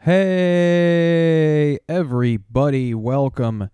Hey, 0.00 1.80
everybody, 1.88 2.94
welcome 2.94 3.68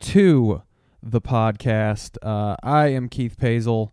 to 0.00 0.62
the 1.02 1.20
podcast. 1.20 2.16
Uh, 2.22 2.54
I 2.62 2.86
am 2.90 3.08
Keith 3.08 3.36
Pazel. 3.36 3.90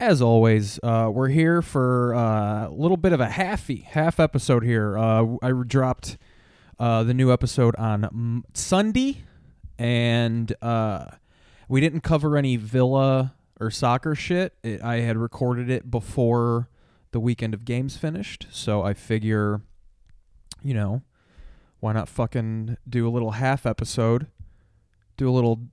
As 0.00 0.20
always, 0.20 0.80
uh, 0.82 1.12
we're 1.14 1.28
here 1.28 1.62
for 1.62 2.12
uh, 2.16 2.66
a 2.66 2.72
little 2.72 2.96
bit 2.96 3.12
of 3.12 3.20
a 3.20 3.28
halfy, 3.28 3.84
half 3.84 4.18
episode 4.18 4.64
here. 4.64 4.98
Uh, 4.98 5.36
I 5.40 5.52
dropped 5.64 6.18
uh, 6.80 7.04
the 7.04 7.14
new 7.14 7.32
episode 7.32 7.76
on 7.76 8.42
Sunday, 8.52 9.22
and 9.78 10.52
uh, 10.60 11.04
we 11.68 11.80
didn't 11.80 12.00
cover 12.00 12.36
any 12.36 12.56
Villa 12.56 13.36
or 13.60 13.70
soccer 13.70 14.16
shit. 14.16 14.54
It, 14.64 14.82
I 14.82 14.96
had 14.96 15.16
recorded 15.16 15.70
it 15.70 15.88
before 15.88 16.68
the 17.12 17.20
weekend 17.20 17.54
of 17.54 17.64
games 17.64 17.96
finished, 17.96 18.48
so 18.50 18.82
I 18.82 18.92
figure, 18.92 19.60
you 20.64 20.74
know, 20.74 21.02
why 21.82 21.92
not 21.92 22.08
fucking 22.08 22.76
do 22.88 23.08
a 23.08 23.10
little 23.10 23.32
half 23.32 23.66
episode? 23.66 24.28
Do 25.16 25.28
a 25.28 25.32
little 25.32 25.64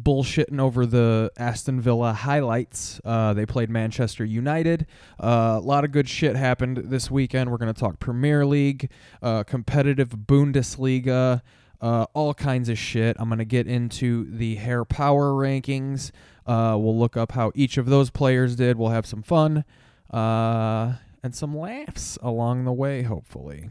bullshitting 0.00 0.60
over 0.60 0.86
the 0.86 1.32
Aston 1.36 1.80
Villa 1.80 2.12
highlights. 2.12 3.00
Uh, 3.04 3.34
they 3.34 3.44
played 3.46 3.68
Manchester 3.68 4.24
United. 4.24 4.86
Uh, 5.18 5.58
a 5.58 5.60
lot 5.60 5.84
of 5.84 5.90
good 5.90 6.08
shit 6.08 6.36
happened 6.36 6.76
this 6.84 7.10
weekend. 7.10 7.50
We're 7.50 7.56
going 7.56 7.74
to 7.74 7.78
talk 7.78 7.98
Premier 7.98 8.46
League, 8.46 8.90
uh, 9.22 9.42
competitive 9.42 10.10
Bundesliga, 10.10 11.42
uh, 11.80 12.06
all 12.14 12.32
kinds 12.32 12.68
of 12.68 12.78
shit. 12.78 13.16
I'm 13.18 13.28
going 13.28 13.40
to 13.40 13.44
get 13.44 13.66
into 13.66 14.30
the 14.30 14.54
hair 14.54 14.84
power 14.84 15.32
rankings. 15.32 16.12
Uh, 16.46 16.76
we'll 16.78 16.96
look 16.96 17.16
up 17.16 17.32
how 17.32 17.50
each 17.56 17.76
of 17.76 17.86
those 17.86 18.10
players 18.10 18.54
did. 18.54 18.78
We'll 18.78 18.90
have 18.90 19.04
some 19.04 19.24
fun 19.24 19.64
uh, 20.12 20.92
and 21.24 21.34
some 21.34 21.58
laughs 21.58 22.18
along 22.22 22.66
the 22.66 22.72
way, 22.72 23.02
hopefully. 23.02 23.70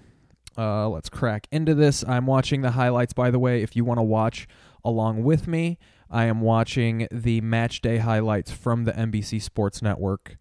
Uh, 0.58 0.90
let's 0.90 1.10
crack 1.10 1.48
into 1.52 1.74
this. 1.74 2.04
I'm 2.08 2.26
watching 2.26 2.62
the 2.62 2.72
highlights, 2.72 3.14
by 3.14 3.32
the 3.32 3.40
way. 3.40 3.62
If 3.62 3.76
you 3.76 3.86
want 3.86 4.00
to 4.00 4.04
watch 4.04 4.48
along 4.84 5.24
with 5.24 5.48
me, 5.48 5.78
I 6.10 6.26
am 6.26 6.42
watching 6.42 7.08
the 7.12 7.42
match 7.42 7.82
day 7.82 7.98
highlights 7.98 8.52
from 8.52 8.86
the 8.86 8.92
NBC 8.92 9.42
Sports 9.42 9.82
Network 9.82 10.38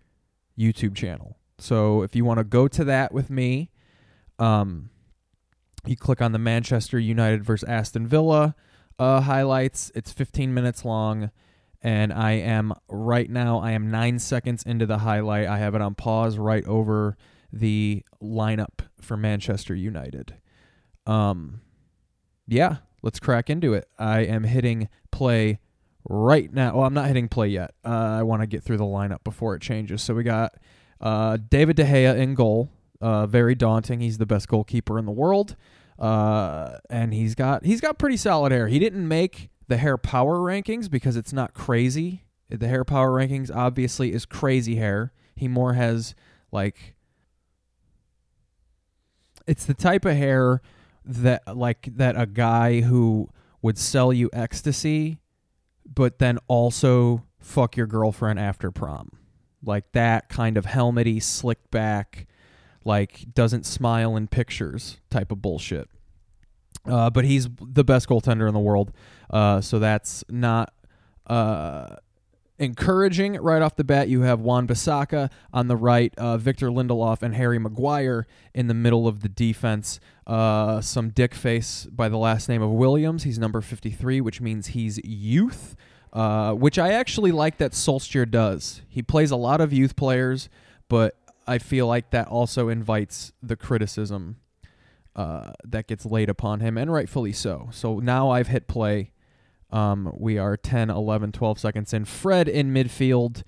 YouTube 0.58 0.96
channel. 0.96 1.38
So 1.58 2.02
if 2.02 2.16
you 2.16 2.24
want 2.24 2.38
to 2.38 2.44
go 2.44 2.68
to 2.68 2.84
that 2.84 3.12
with 3.12 3.30
me, 3.30 3.70
um, 4.38 4.90
you 5.86 5.96
click 5.96 6.22
on 6.22 6.32
the 6.32 6.38
Manchester 6.38 6.98
United 6.98 7.44
versus 7.44 7.68
Aston 7.68 8.06
Villa 8.06 8.54
uh, 8.98 9.20
highlights. 9.20 9.92
It's 9.94 10.12
15 10.12 10.52
minutes 10.52 10.84
long, 10.84 11.30
and 11.82 12.12
I 12.12 12.32
am 12.32 12.72
right 12.88 13.28
now. 13.28 13.58
I 13.58 13.72
am 13.72 13.90
nine 13.90 14.18
seconds 14.18 14.62
into 14.64 14.86
the 14.86 14.98
highlight. 14.98 15.46
I 15.46 15.58
have 15.58 15.74
it 15.74 15.80
on 15.80 15.94
pause 15.94 16.38
right 16.38 16.64
over 16.66 17.16
the 17.52 18.04
lineup 18.22 18.87
for 19.00 19.16
Manchester 19.16 19.74
United. 19.74 20.34
Um, 21.06 21.60
yeah, 22.46 22.76
let's 23.02 23.20
crack 23.20 23.50
into 23.50 23.74
it. 23.74 23.88
I 23.98 24.20
am 24.20 24.44
hitting 24.44 24.88
play 25.10 25.58
right 26.08 26.52
now. 26.52 26.76
Well, 26.76 26.86
I'm 26.86 26.94
not 26.94 27.06
hitting 27.06 27.28
play 27.28 27.48
yet. 27.48 27.74
Uh, 27.84 28.18
I 28.18 28.22
want 28.22 28.42
to 28.42 28.46
get 28.46 28.62
through 28.62 28.78
the 28.78 28.84
lineup 28.84 29.24
before 29.24 29.54
it 29.54 29.62
changes. 29.62 30.02
So 30.02 30.14
we 30.14 30.22
got 30.22 30.54
uh, 31.00 31.38
David 31.48 31.76
De 31.76 31.84
Gea 31.84 32.16
in 32.16 32.34
goal. 32.34 32.70
Uh, 33.00 33.26
very 33.26 33.54
daunting. 33.54 34.00
He's 34.00 34.18
the 34.18 34.26
best 34.26 34.48
goalkeeper 34.48 34.98
in 34.98 35.04
the 35.04 35.12
world, 35.12 35.54
uh, 36.00 36.78
and 36.90 37.14
he's 37.14 37.36
got 37.36 37.64
he's 37.64 37.80
got 37.80 37.96
pretty 37.96 38.16
solid 38.16 38.50
hair. 38.50 38.66
He 38.66 38.80
didn't 38.80 39.06
make 39.06 39.50
the 39.68 39.76
hair 39.76 39.96
power 39.96 40.38
rankings 40.38 40.90
because 40.90 41.14
it's 41.14 41.32
not 41.32 41.54
crazy. 41.54 42.24
The 42.50 42.66
hair 42.66 42.84
power 42.84 43.10
rankings 43.10 43.54
obviously 43.54 44.12
is 44.12 44.26
crazy 44.26 44.76
hair. 44.76 45.12
He 45.36 45.46
more 45.46 45.74
has 45.74 46.16
like 46.50 46.96
it's 49.48 49.64
the 49.64 49.74
type 49.74 50.04
of 50.04 50.16
hair 50.16 50.60
that 51.04 51.56
like 51.56 51.88
that 51.96 52.20
a 52.20 52.26
guy 52.26 52.82
who 52.82 53.28
would 53.62 53.78
sell 53.78 54.12
you 54.12 54.30
ecstasy 54.32 55.18
but 55.92 56.18
then 56.18 56.38
also 56.48 57.24
fuck 57.40 57.76
your 57.76 57.86
girlfriend 57.86 58.38
after 58.38 58.70
prom. 58.70 59.10
Like 59.64 59.90
that 59.92 60.28
kind 60.28 60.56
of 60.56 60.66
helmety 60.66 61.18
slicked 61.18 61.70
back 61.70 62.26
like 62.84 63.26
doesn't 63.34 63.66
smile 63.66 64.16
in 64.16 64.28
pictures 64.28 64.98
type 65.10 65.32
of 65.32 65.42
bullshit. 65.42 65.88
Uh, 66.86 67.10
but 67.10 67.24
he's 67.24 67.48
the 67.60 67.84
best 67.84 68.08
goaltender 68.08 68.46
in 68.46 68.54
the 68.54 68.60
world. 68.60 68.92
Uh, 69.28 69.60
so 69.60 69.78
that's 69.78 70.24
not 70.28 70.72
uh, 71.26 71.96
encouraging 72.58 73.34
right 73.34 73.62
off 73.62 73.76
the 73.76 73.84
bat. 73.84 74.08
You 74.08 74.22
have 74.22 74.40
Wan-Bissaka 74.40 75.30
on 75.52 75.68
the 75.68 75.76
right, 75.76 76.12
uh, 76.16 76.36
Victor 76.36 76.68
Lindelof, 76.68 77.22
and 77.22 77.34
Harry 77.34 77.58
Maguire 77.58 78.26
in 78.54 78.66
the 78.66 78.74
middle 78.74 79.06
of 79.06 79.20
the 79.20 79.28
defense. 79.28 80.00
Uh, 80.26 80.80
some 80.80 81.10
dick 81.10 81.34
face 81.34 81.86
by 81.86 82.08
the 82.08 82.18
last 82.18 82.48
name 82.48 82.62
of 82.62 82.70
Williams. 82.70 83.22
He's 83.22 83.38
number 83.38 83.60
53, 83.60 84.20
which 84.20 84.40
means 84.40 84.68
he's 84.68 84.98
youth, 85.04 85.76
uh, 86.12 86.52
which 86.52 86.78
I 86.78 86.92
actually 86.92 87.32
like 87.32 87.58
that 87.58 87.72
Solskjaer 87.72 88.30
does. 88.30 88.82
He 88.88 89.02
plays 89.02 89.30
a 89.30 89.36
lot 89.36 89.60
of 89.60 89.72
youth 89.72 89.96
players, 89.96 90.48
but 90.88 91.16
I 91.46 91.58
feel 91.58 91.86
like 91.86 92.10
that 92.10 92.28
also 92.28 92.68
invites 92.68 93.32
the 93.42 93.56
criticism 93.56 94.36
uh, 95.16 95.52
that 95.64 95.86
gets 95.86 96.04
laid 96.04 96.28
upon 96.28 96.60
him, 96.60 96.76
and 96.76 96.92
rightfully 96.92 97.32
so. 97.32 97.68
So 97.72 97.98
now 97.98 98.30
I've 98.30 98.48
hit 98.48 98.68
play 98.68 99.12
um, 99.70 100.12
we 100.16 100.38
are 100.38 100.56
10, 100.56 100.90
11, 100.90 101.32
12 101.32 101.58
seconds 101.58 101.92
in. 101.92 102.04
Fred 102.04 102.48
in 102.48 102.72
midfield. 102.72 103.42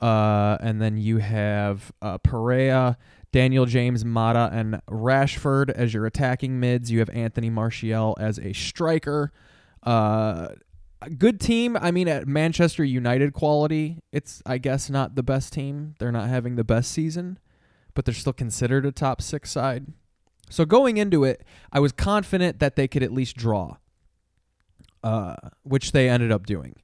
Uh, 0.00 0.58
and 0.60 0.80
then 0.80 0.96
you 0.96 1.18
have 1.18 1.90
uh, 2.02 2.18
Pereira, 2.18 2.98
Daniel 3.32 3.66
James, 3.66 4.04
Mata, 4.04 4.50
and 4.52 4.80
Rashford 4.90 5.70
as 5.70 5.94
your 5.94 6.06
attacking 6.06 6.60
mids. 6.60 6.90
You 6.90 6.98
have 6.98 7.10
Anthony 7.10 7.50
Martial 7.50 8.16
as 8.20 8.38
a 8.38 8.52
striker. 8.52 9.32
Uh, 9.82 10.48
good 11.16 11.40
team. 11.40 11.76
I 11.80 11.90
mean, 11.90 12.08
at 12.08 12.26
Manchester 12.26 12.84
United 12.84 13.32
quality, 13.32 14.00
it's, 14.12 14.42
I 14.44 14.58
guess, 14.58 14.90
not 14.90 15.14
the 15.14 15.22
best 15.22 15.52
team. 15.52 15.94
They're 15.98 16.12
not 16.12 16.28
having 16.28 16.56
the 16.56 16.64
best 16.64 16.92
season, 16.92 17.38
but 17.94 18.04
they're 18.04 18.14
still 18.14 18.32
considered 18.32 18.84
a 18.84 18.92
top 18.92 19.22
six 19.22 19.50
side. 19.50 19.86
So 20.50 20.64
going 20.64 20.96
into 20.98 21.24
it, 21.24 21.42
I 21.72 21.80
was 21.80 21.92
confident 21.92 22.58
that 22.60 22.76
they 22.76 22.86
could 22.86 23.02
at 23.02 23.12
least 23.12 23.36
draw 23.36 23.76
uh, 25.06 25.36
which 25.62 25.92
they 25.92 26.08
ended 26.08 26.32
up 26.32 26.46
doing. 26.46 26.74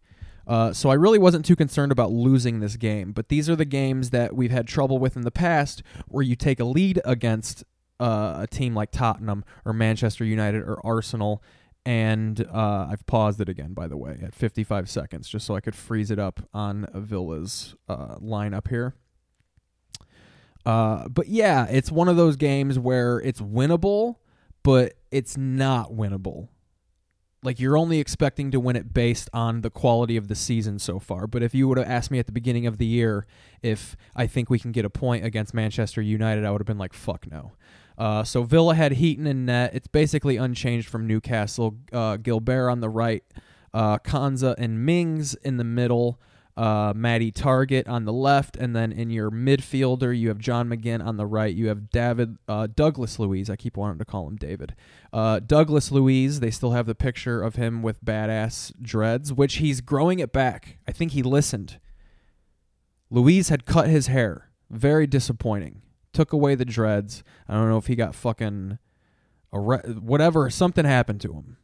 Uh, 0.46 0.72
so 0.72 0.90
I 0.90 0.94
really 0.94 1.18
wasn't 1.18 1.44
too 1.44 1.56
concerned 1.56 1.90
about 1.90 2.12
losing 2.12 2.60
this 2.60 2.76
game, 2.76 3.10
but 3.10 3.28
these 3.28 3.50
are 3.50 3.56
the 3.56 3.64
games 3.64 4.10
that 4.10 4.36
we've 4.36 4.52
had 4.52 4.68
trouble 4.68 5.00
with 5.00 5.16
in 5.16 5.22
the 5.22 5.32
past, 5.32 5.82
where 6.06 6.22
you 6.22 6.36
take 6.36 6.60
a 6.60 6.64
lead 6.64 7.00
against 7.04 7.64
uh, 7.98 8.38
a 8.42 8.46
team 8.46 8.76
like 8.76 8.92
Tottenham 8.92 9.44
or 9.64 9.72
Manchester 9.72 10.24
United 10.24 10.62
or 10.62 10.78
Arsenal, 10.86 11.42
and 11.84 12.46
uh, 12.52 12.86
I've 12.88 13.04
paused 13.06 13.40
it 13.40 13.48
again, 13.48 13.72
by 13.72 13.88
the 13.88 13.96
way, 13.96 14.20
at 14.22 14.36
55 14.36 14.88
seconds, 14.88 15.28
just 15.28 15.44
so 15.44 15.56
I 15.56 15.60
could 15.60 15.74
freeze 15.74 16.12
it 16.12 16.20
up 16.20 16.48
on 16.54 16.86
Villa's 16.94 17.74
uh, 17.88 18.16
lineup 18.18 18.68
here. 18.68 18.94
Uh, 20.64 21.08
but 21.08 21.26
yeah, 21.26 21.66
it's 21.68 21.90
one 21.90 22.08
of 22.08 22.16
those 22.16 22.36
games 22.36 22.78
where 22.78 23.18
it's 23.18 23.40
winnable, 23.40 24.18
but 24.62 24.94
it's 25.10 25.36
not 25.36 25.90
winnable 25.90 26.50
like 27.42 27.58
you're 27.58 27.76
only 27.76 27.98
expecting 27.98 28.50
to 28.52 28.60
win 28.60 28.76
it 28.76 28.94
based 28.94 29.28
on 29.32 29.62
the 29.62 29.70
quality 29.70 30.16
of 30.16 30.28
the 30.28 30.34
season 30.34 30.78
so 30.78 30.98
far. 30.98 31.26
But 31.26 31.42
if 31.42 31.54
you 31.54 31.66
would 31.68 31.78
have 31.78 31.88
asked 31.88 32.10
me 32.10 32.18
at 32.18 32.26
the 32.26 32.32
beginning 32.32 32.66
of 32.66 32.78
the 32.78 32.86
year 32.86 33.26
if 33.62 33.96
I 34.14 34.26
think 34.26 34.48
we 34.48 34.58
can 34.58 34.72
get 34.72 34.84
a 34.84 34.90
point 34.90 35.24
against 35.24 35.52
Manchester 35.52 36.00
United, 36.00 36.44
I 36.44 36.50
would 36.50 36.60
have 36.60 36.66
been 36.66 36.78
like, 36.78 36.92
fuck 36.92 37.30
no. 37.30 37.52
Uh, 37.98 38.24
so 38.24 38.42
Villa 38.42 38.74
had 38.74 38.92
Heaton 38.92 39.26
in 39.26 39.44
net. 39.44 39.74
It's 39.74 39.88
basically 39.88 40.36
unchanged 40.36 40.88
from 40.88 41.06
Newcastle. 41.06 41.76
Uh, 41.92 42.16
Guilbert 42.16 42.70
on 42.70 42.80
the 42.80 42.88
right, 42.88 43.24
uh, 43.74 43.98
Konsa 43.98 44.54
and 44.56 44.84
Mings 44.84 45.34
in 45.34 45.56
the 45.56 45.64
middle 45.64 46.20
uh, 46.56 46.92
Maddie 46.94 47.32
Targett 47.32 47.88
on 47.88 48.04
the 48.04 48.12
left, 48.12 48.56
and 48.56 48.76
then 48.76 48.92
in 48.92 49.10
your 49.10 49.30
midfielder 49.30 50.16
you 50.16 50.28
have 50.28 50.38
John 50.38 50.68
McGinn 50.68 51.04
on 51.04 51.16
the 51.16 51.26
right. 51.26 51.54
You 51.54 51.68
have 51.68 51.90
David 51.90 52.36
uh, 52.46 52.68
Douglas 52.74 53.18
Luiz. 53.18 53.48
I 53.48 53.56
keep 53.56 53.76
wanting 53.76 53.98
to 53.98 54.04
call 54.04 54.28
him 54.28 54.36
David. 54.36 54.74
Uh, 55.12 55.40
Douglas 55.40 55.90
Luiz. 55.90 56.40
They 56.40 56.50
still 56.50 56.72
have 56.72 56.86
the 56.86 56.94
picture 56.94 57.42
of 57.42 57.54
him 57.54 57.82
with 57.82 58.04
badass 58.04 58.72
dreads, 58.80 59.32
which 59.32 59.56
he's 59.56 59.80
growing 59.80 60.18
it 60.18 60.32
back. 60.32 60.78
I 60.86 60.92
think 60.92 61.12
he 61.12 61.22
listened. 61.22 61.80
Luiz 63.10 63.48
had 63.48 63.64
cut 63.64 63.88
his 63.88 64.06
hair. 64.08 64.50
Very 64.70 65.06
disappointing. 65.06 65.82
Took 66.12 66.32
away 66.32 66.54
the 66.54 66.64
dreads. 66.64 67.22
I 67.48 67.54
don't 67.54 67.68
know 67.68 67.78
if 67.78 67.86
he 67.86 67.94
got 67.94 68.14
fucking 68.14 68.78
whatever. 69.50 70.48
Something 70.50 70.84
happened 70.84 71.20
to 71.22 71.32
him. 71.32 71.56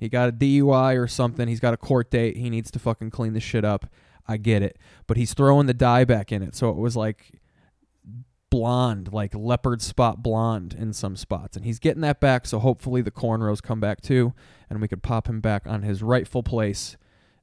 He 0.00 0.08
got 0.08 0.30
a 0.30 0.32
DUI 0.32 0.98
or 0.98 1.06
something. 1.06 1.46
He's 1.46 1.60
got 1.60 1.74
a 1.74 1.76
court 1.76 2.10
date. 2.10 2.38
He 2.38 2.48
needs 2.48 2.70
to 2.70 2.78
fucking 2.78 3.10
clean 3.10 3.34
the 3.34 3.40
shit 3.40 3.66
up. 3.66 3.84
I 4.26 4.38
get 4.38 4.62
it. 4.62 4.78
But 5.06 5.18
he's 5.18 5.34
throwing 5.34 5.66
the 5.66 5.74
dye 5.74 6.04
back 6.04 6.32
in 6.32 6.42
it. 6.42 6.56
So 6.56 6.70
it 6.70 6.76
was 6.76 6.96
like 6.96 7.32
blonde, 8.48 9.12
like 9.12 9.34
leopard 9.34 9.82
spot 9.82 10.22
blonde 10.22 10.74
in 10.76 10.94
some 10.94 11.16
spots. 11.16 11.54
And 11.54 11.66
he's 11.66 11.78
getting 11.78 12.00
that 12.00 12.18
back. 12.18 12.46
So 12.46 12.58
hopefully 12.58 13.02
the 13.02 13.10
cornrows 13.10 13.62
come 13.62 13.78
back 13.78 14.00
too. 14.00 14.32
And 14.70 14.80
we 14.80 14.88
could 14.88 15.02
pop 15.02 15.28
him 15.28 15.42
back 15.42 15.66
on 15.66 15.82
his 15.82 16.02
rightful 16.02 16.42
place 16.42 16.96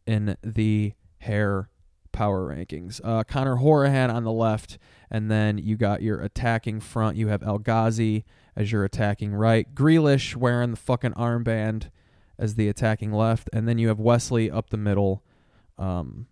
in 0.08 0.36
the 0.44 0.94
hair 1.20 1.70
power 2.12 2.52
rankings. 2.56 3.00
Uh, 3.04 3.24
Conor 3.24 3.58
Hourihane 3.58 4.12
on 4.12 4.24
the 4.24 4.32
left, 4.32 4.80
and 5.12 5.30
then 5.30 5.60
you 5.60 5.78
got 5.78 6.02
your 6.02 6.20
attacking 6.22 6.80
front. 6.80 7.16
You 7.16 7.28
have 7.28 7.44
El 7.44 7.60
Ghazi 7.60 8.26
as 8.56 8.72
your 8.72 8.84
attacking 8.84 9.36
right. 9.36 9.74
Grealish 9.76 10.36
wearing 10.36 10.72
the 10.72 10.78
fucking 10.78 11.14
armband 11.14 11.92
as 12.40 12.56
the 12.56 12.68
attacking 12.70 13.12
left, 13.12 13.50
and 13.54 13.68
then 13.68 13.78
you 13.78 13.88
have 13.88 14.00
Wesley 14.00 14.50
up 14.50 14.70
the 14.70 14.78
middle. 14.78 15.24
Um, 15.78 16.28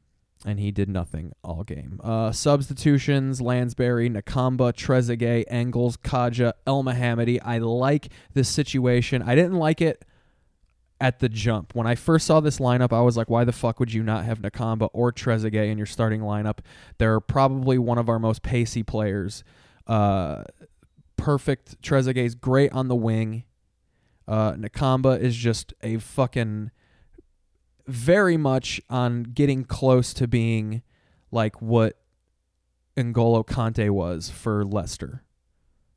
and 0.46 0.60
he 0.60 0.72
did 0.72 0.90
nothing 0.90 1.32
all 1.44 1.64
game. 1.64 2.00
Uh, 2.04 2.32
substitutions: 2.32 3.42
Lansbury, 3.42 4.10
Nakamba, 4.10 4.74
Trezeguet, 4.74 5.46
Engels, 5.48 5.98
Kodjia, 5.98 6.54
El 6.68 6.84
Mohamady. 6.84 7.40
I 7.44 7.58
like 7.58 8.10
this 8.34 8.50
situation. 8.50 9.22
I 9.22 9.34
didn't 9.34 9.56
like 9.56 9.82
it 9.82 10.06
at 11.02 11.20
the 11.20 11.30
jump. 11.30 11.76
When 11.76 11.88
I 11.88 11.96
first 11.96 12.26
saw 12.26 12.40
this 12.40 12.60
lineup, 12.60 12.94
I 12.94 13.02
was 13.02 13.18
like, 13.18 13.30
why 13.30 13.44
the 13.44 13.52
fuck 13.52 13.80
would 13.80 13.94
you 13.94 14.04
not 14.04 14.26
have 14.26 14.40
Nakamba 14.42 14.90
or 14.94 15.12
Trezeguet 15.12 15.70
in 15.70 15.78
your 15.78 15.88
starting 15.88 16.22
lineup? 16.22 16.60
They're 16.98 17.20
probably 17.20 17.78
one 17.78 17.98
of 17.98 18.08
our 18.08 18.20
most 18.20 18.44
pacey 18.44 18.84
players. 18.84 19.44
Uh, 19.88 20.44
perfect. 21.18 21.82
Trezeguet's 21.82 22.36
great 22.36 22.72
on 22.72 22.88
the 22.88 22.96
wing. 22.96 23.44
Uh, 24.28 24.54
Nakamba 24.54 25.20
is 25.20 25.36
just 25.36 25.74
a 25.82 25.98
fucking 25.98 26.72
very 27.88 28.38
much 28.38 28.82
on 28.90 29.24
getting 29.24 29.64
close 29.64 30.14
to 30.16 30.28
being 30.28 30.82
like 31.32 31.62
what 31.62 31.98
N'Golo 32.98 33.46
Kanté 33.46 33.90
was 33.90 34.30
for 34.30 34.66
Leicester. 34.66 35.24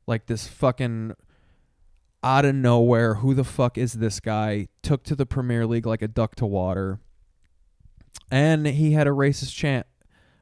Like 0.05 0.27
this 0.27 0.47
fucking 0.47 1.13
out 2.23 2.45
of 2.45 2.55
nowhere, 2.55 3.15
who 3.15 3.33
the 3.33 3.43
fuck 3.43 3.77
is 3.77 3.93
this 3.93 4.19
guy? 4.19 4.67
Took 4.83 5.03
to 5.05 5.15
the 5.15 5.25
Premier 5.25 5.65
League 5.65 5.85
like 5.85 6.01
a 6.01 6.07
duck 6.07 6.35
to 6.35 6.45
water. 6.45 6.99
And 8.31 8.67
he 8.67 8.91
had 8.91 9.07
a 9.07 9.11
racist 9.11 9.55
chant 9.55 9.87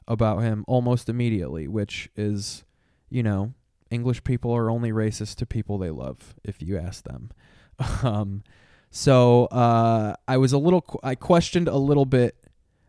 about 0.08 0.40
him 0.40 0.66
almost 0.68 1.10
immediately, 1.10 1.68
which 1.68 2.10
is, 2.16 2.64
you 3.10 3.24
know, 3.24 3.54
English 3.90 4.24
people 4.24 4.52
are 4.52 4.70
only 4.70 4.92
racist 4.92 5.36
to 5.36 5.46
people 5.46 5.78
they 5.78 5.92
love, 5.92 6.36
if 6.44 6.62
you 6.62 6.78
ask 6.78 7.04
them. 7.04 7.32
Um, 8.04 8.44
so 8.90 9.46
uh, 9.46 10.16
I 10.28 10.38
was 10.38 10.54
a 10.54 10.58
little, 10.58 10.84
I 11.04 11.14
questioned 11.14 11.68
a 11.68 11.78
little 11.78 12.06
bit 12.06 12.36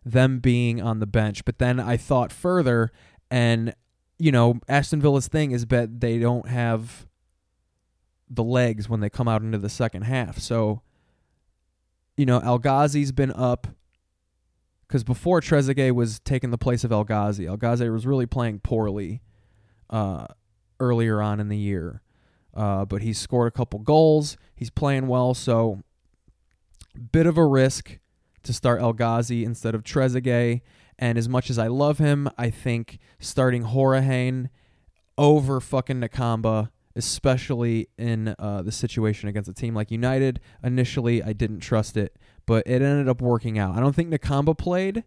them 0.04 0.38
being 0.38 0.80
on 0.80 1.00
the 1.00 1.06
bench, 1.06 1.44
but 1.44 1.58
then 1.58 1.78
I 1.78 1.96
thought 1.96 2.32
further, 2.32 2.90
and 3.30 3.74
you 4.18 4.32
know, 4.32 4.60
Aston 4.68 5.00
Villa's 5.00 5.28
thing 5.28 5.52
is 5.52 5.66
that 5.66 6.00
they 6.00 6.18
don't 6.18 6.48
have 6.48 7.06
the 8.28 8.42
legs 8.42 8.88
when 8.88 9.00
they 9.00 9.08
come 9.08 9.28
out 9.28 9.42
into 9.42 9.58
the 9.58 9.68
second 9.68 10.02
half. 10.02 10.38
So, 10.38 10.82
you 12.16 12.26
know, 12.26 12.40
El 12.40 12.58
Ghazi's 12.58 13.12
been 13.12 13.32
up 13.32 13.68
because 14.86 15.04
before 15.04 15.40
Trezeguet 15.40 15.92
was 15.92 16.18
taking 16.20 16.50
the 16.50 16.58
place 16.58 16.84
of 16.84 16.92
El 16.92 17.04
Ghazi, 17.04 17.46
El 17.46 17.56
Ghazi 17.56 17.88
was 17.90 18.06
really 18.06 18.26
playing 18.26 18.60
poorly 18.60 19.22
uh, 19.90 20.26
earlier 20.80 21.22
on 21.22 21.40
in 21.40 21.48
the 21.48 21.56
year. 21.56 22.02
Uh, 22.54 22.84
but 22.84 23.02
he's 23.02 23.18
scored 23.18 23.48
a 23.48 23.56
couple 23.56 23.78
goals. 23.78 24.36
He's 24.56 24.70
playing 24.70 25.06
well, 25.06 25.34
so 25.34 25.82
bit 27.12 27.26
of 27.26 27.38
a 27.38 27.44
risk 27.44 27.98
to 28.42 28.52
start 28.52 28.80
El 28.80 28.92
Ghazi 28.92 29.44
instead 29.44 29.74
of 29.74 29.82
Trezeguet. 29.84 30.62
And 30.98 31.16
as 31.16 31.28
much 31.28 31.50
as 31.50 31.58
I 31.58 31.68
love 31.68 31.98
him, 31.98 32.28
I 32.36 32.50
think 32.50 32.98
starting 33.20 33.64
Hourihane 33.64 34.48
over 35.16 35.60
fucking 35.60 36.00
Nakamba 36.00 36.70
especially 36.98 37.88
in 37.96 38.34
uh, 38.40 38.60
the 38.60 38.72
situation 38.72 39.28
against 39.28 39.48
a 39.48 39.54
team 39.54 39.72
like 39.72 39.92
United. 39.92 40.40
Initially, 40.64 41.22
I 41.22 41.32
didn't 41.32 41.60
trust 41.60 41.96
it, 41.96 42.16
but 42.44 42.66
it 42.66 42.82
ended 42.82 43.08
up 43.08 43.22
working 43.22 43.56
out. 43.56 43.76
I 43.76 43.80
don't 43.80 43.94
think 43.94 44.10
Nakamba 44.10 44.58
played, 44.58 45.04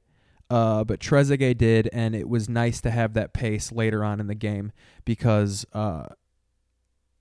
uh, 0.49 0.85
but 0.85 1.01
Trezeguet 1.01 1.57
did, 1.57 1.89
and 1.91 2.15
it 2.15 2.29
was 2.29 2.47
nice 2.47 2.79
to 2.81 2.91
have 2.91 3.13
that 3.15 3.33
pace 3.33 3.73
later 3.73 4.05
on 4.05 4.21
in 4.21 4.27
the 4.27 4.35
game 4.35 4.71
because 5.03 5.65
uh, 5.73 6.05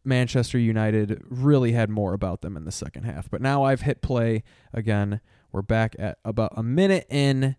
Manchester 0.05 0.59
United 0.59 1.23
really 1.29 1.73
had 1.73 1.91
more 1.91 2.15
about 2.15 2.43
them 2.43 2.57
in 2.57 2.65
the 2.65 2.73
second 2.73 3.05
half. 3.05 3.31
But 3.31 3.43
now 3.43 3.65
I've 3.65 3.83
hit 3.83 4.03
play 4.03 4.43
again. 4.73 5.21
We're 5.53 5.63
back 5.63 5.97
at 5.99 6.19
about 6.25 6.53
a 6.57 6.63
minute 6.63 7.07
in. 7.11 7.57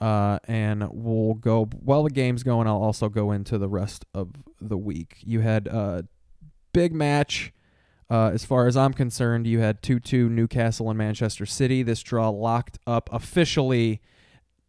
Uh, 0.00 0.38
and 0.46 0.88
we'll 0.92 1.34
go 1.34 1.64
while 1.64 2.04
the 2.04 2.10
game's 2.10 2.44
going. 2.44 2.68
I'll 2.68 2.82
also 2.82 3.08
go 3.08 3.32
into 3.32 3.58
the 3.58 3.68
rest 3.68 4.04
of 4.14 4.30
the 4.60 4.78
week. 4.78 5.16
You 5.24 5.40
had 5.40 5.66
a 5.66 6.04
big 6.72 6.94
match. 6.94 7.52
Uh, 8.10 8.30
as 8.32 8.44
far 8.44 8.66
as 8.66 8.76
I'm 8.76 8.94
concerned, 8.94 9.46
you 9.46 9.58
had 9.58 9.82
2 9.82 10.00
2 10.00 10.28
Newcastle 10.28 10.88
and 10.88 10.96
Manchester 10.96 11.44
City. 11.44 11.82
This 11.82 12.02
draw 12.02 12.30
locked 12.30 12.78
up 12.86 13.10
officially, 13.12 14.00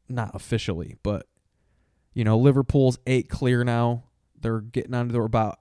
not 0.09 0.31
officially, 0.33 0.97
but, 1.03 1.27
you 2.13 2.23
know, 2.23 2.37
Liverpool's 2.37 2.97
eight 3.07 3.29
clear 3.29 3.63
now. 3.63 4.03
They're 4.41 4.61
getting 4.61 4.93
on, 4.93 5.09
they're 5.09 5.23
about 5.23 5.59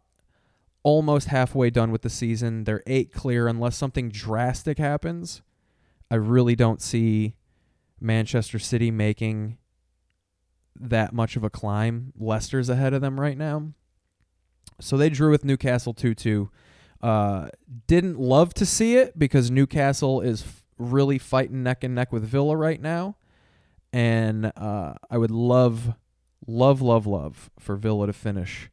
almost 0.89 1.29
halfway 1.29 1.69
done 1.69 1.93
with 1.93 2.01
the 2.01 2.09
season. 2.09 2.65
They're 2.65 2.83
eight 2.87 3.13
clear 3.13 3.47
unless 3.47 3.77
something 3.77 4.09
drastic 4.09 4.79
happens. 4.79 5.43
I 6.11 6.15
really 6.15 6.57
don't 6.57 6.81
see 6.81 7.35
Manchester 8.01 8.59
City 8.59 8.91
making 8.91 9.59
that 10.81 11.13
much 11.13 11.37
of 11.37 11.45
a 11.45 11.51
climb. 11.51 12.15
Leicester's 12.19 12.71
ahead 12.71 12.95
of 12.95 13.03
them 13.03 13.21
right 13.21 13.37
now. 13.37 13.75
So 14.81 14.97
they 14.97 15.11
drew 15.11 15.31
with 15.31 15.45
Newcastle 15.45 15.93
2 15.93 16.15
2. 16.15 16.51
Uh, 17.03 17.49
didn't 17.87 18.19
love 18.19 18.55
to 18.55 18.65
see 18.65 18.97
it 18.97 19.19
because 19.19 19.51
Newcastle 19.51 20.23
is 20.23 20.41
f- 20.43 20.65
really 20.79 21.19
fighting 21.19 21.63
neck 21.63 21.85
and 21.85 21.95
neck 21.95 22.13
with 22.13 22.25
Villa 22.25 22.57
right 22.57 22.81
now. 22.81 23.17
And 23.93 24.53
uh, 24.57 24.95
I 25.11 25.19
would 25.19 25.31
love, 25.31 25.95
love, 26.47 26.81
love, 26.81 27.07
love 27.07 27.51
for 27.59 27.77
Villa 27.77 28.07
to 28.07 28.15
finish 28.15 28.71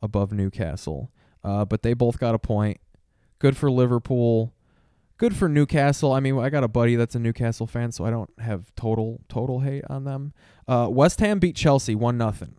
above 0.00 0.32
Newcastle. 0.32 1.10
Uh, 1.44 1.64
but 1.64 1.82
they 1.82 1.94
both 1.94 2.18
got 2.18 2.34
a 2.34 2.38
point. 2.38 2.78
Good 3.38 3.56
for 3.56 3.70
Liverpool. 3.70 4.54
Good 5.18 5.36
for 5.36 5.48
Newcastle. 5.48 6.12
I 6.12 6.20
mean, 6.20 6.38
I 6.38 6.50
got 6.50 6.64
a 6.64 6.68
buddy 6.68 6.96
that's 6.96 7.14
a 7.14 7.18
Newcastle 7.18 7.66
fan, 7.66 7.92
so 7.92 8.04
I 8.04 8.10
don't 8.10 8.30
have 8.38 8.74
total 8.74 9.20
total 9.28 9.60
hate 9.60 9.84
on 9.88 10.04
them. 10.04 10.32
Uh, 10.66 10.88
West 10.90 11.20
Ham 11.20 11.38
beat 11.38 11.56
Chelsea 11.56 11.94
one 11.94 12.18
nothing. 12.18 12.54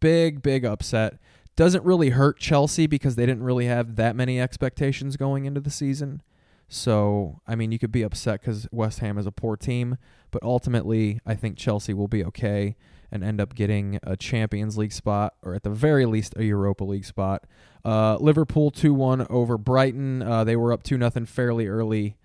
Big 0.00 0.42
big 0.42 0.64
upset 0.64 1.18
doesn't 1.56 1.84
really 1.84 2.10
hurt 2.10 2.38
Chelsea 2.38 2.86
because 2.86 3.16
they 3.16 3.26
didn't 3.26 3.42
really 3.42 3.66
have 3.66 3.96
that 3.96 4.16
many 4.16 4.40
expectations 4.40 5.16
going 5.16 5.44
into 5.44 5.60
the 5.60 5.70
season. 5.70 6.22
So, 6.68 7.40
I 7.46 7.54
mean, 7.54 7.72
you 7.72 7.78
could 7.78 7.92
be 7.92 8.02
upset 8.02 8.40
because 8.40 8.68
West 8.70 9.00
Ham 9.00 9.18
is 9.18 9.26
a 9.26 9.32
poor 9.32 9.56
team, 9.56 9.98
but 10.30 10.42
ultimately, 10.42 11.20
I 11.26 11.34
think 11.34 11.58
Chelsea 11.58 11.92
will 11.92 12.08
be 12.08 12.24
okay 12.24 12.76
and 13.12 13.24
end 13.24 13.40
up 13.40 13.54
getting 13.54 13.98
a 14.02 14.16
Champions 14.16 14.78
League 14.78 14.92
spot, 14.92 15.34
or 15.42 15.54
at 15.54 15.62
the 15.62 15.70
very 15.70 16.06
least, 16.06 16.34
a 16.36 16.44
Europa 16.44 16.84
League 16.84 17.04
spot. 17.04 17.44
Uh, 17.84 18.16
Liverpool 18.16 18.70
2 18.70 18.92
1 18.92 19.26
over 19.30 19.58
Brighton. 19.58 20.22
Uh, 20.22 20.44
they 20.44 20.56
were 20.56 20.72
up 20.72 20.82
2 20.82 20.98
0 20.98 21.26
fairly 21.26 21.66
early, 21.66 22.16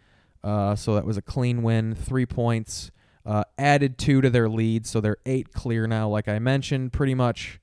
uh, 0.43 0.75
so 0.75 0.95
that 0.95 1.05
was 1.05 1.17
a 1.17 1.21
clean 1.21 1.63
win. 1.63 1.95
Three 1.95 2.25
points. 2.25 2.91
Uh, 3.25 3.43
added 3.57 3.97
two 3.97 4.21
to 4.21 4.29
their 4.29 4.47
lead, 4.47 4.85
so 4.85 5.01
they're 5.01 5.17
eight 5.25 5.51
clear 5.51 5.87
now, 5.87 6.07
like 6.07 6.27
I 6.27 6.37
mentioned. 6.37 6.93
Pretty 6.93 7.15
much 7.15 7.59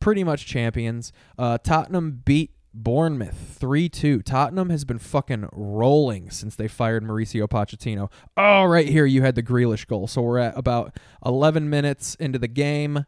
pretty 0.00 0.24
much 0.24 0.44
champions. 0.44 1.12
Uh, 1.38 1.56
Tottenham 1.56 2.20
beat 2.24 2.50
Bournemouth 2.74 3.56
3 3.58 3.88
2. 3.88 4.22
Tottenham 4.22 4.68
has 4.68 4.84
been 4.84 4.98
fucking 4.98 5.48
rolling 5.52 6.30
since 6.30 6.56
they 6.56 6.66
fired 6.66 7.04
Mauricio 7.04 7.46
Pochettino. 7.46 8.10
Oh, 8.36 8.64
right 8.64 8.88
here, 8.88 9.06
you 9.06 9.22
had 9.22 9.36
the 9.36 9.42
Grealish 9.42 9.86
goal. 9.86 10.08
So 10.08 10.22
we're 10.22 10.38
at 10.38 10.58
about 10.58 10.96
11 11.24 11.70
minutes 11.70 12.16
into 12.16 12.38
the 12.38 12.48
game. 12.48 13.06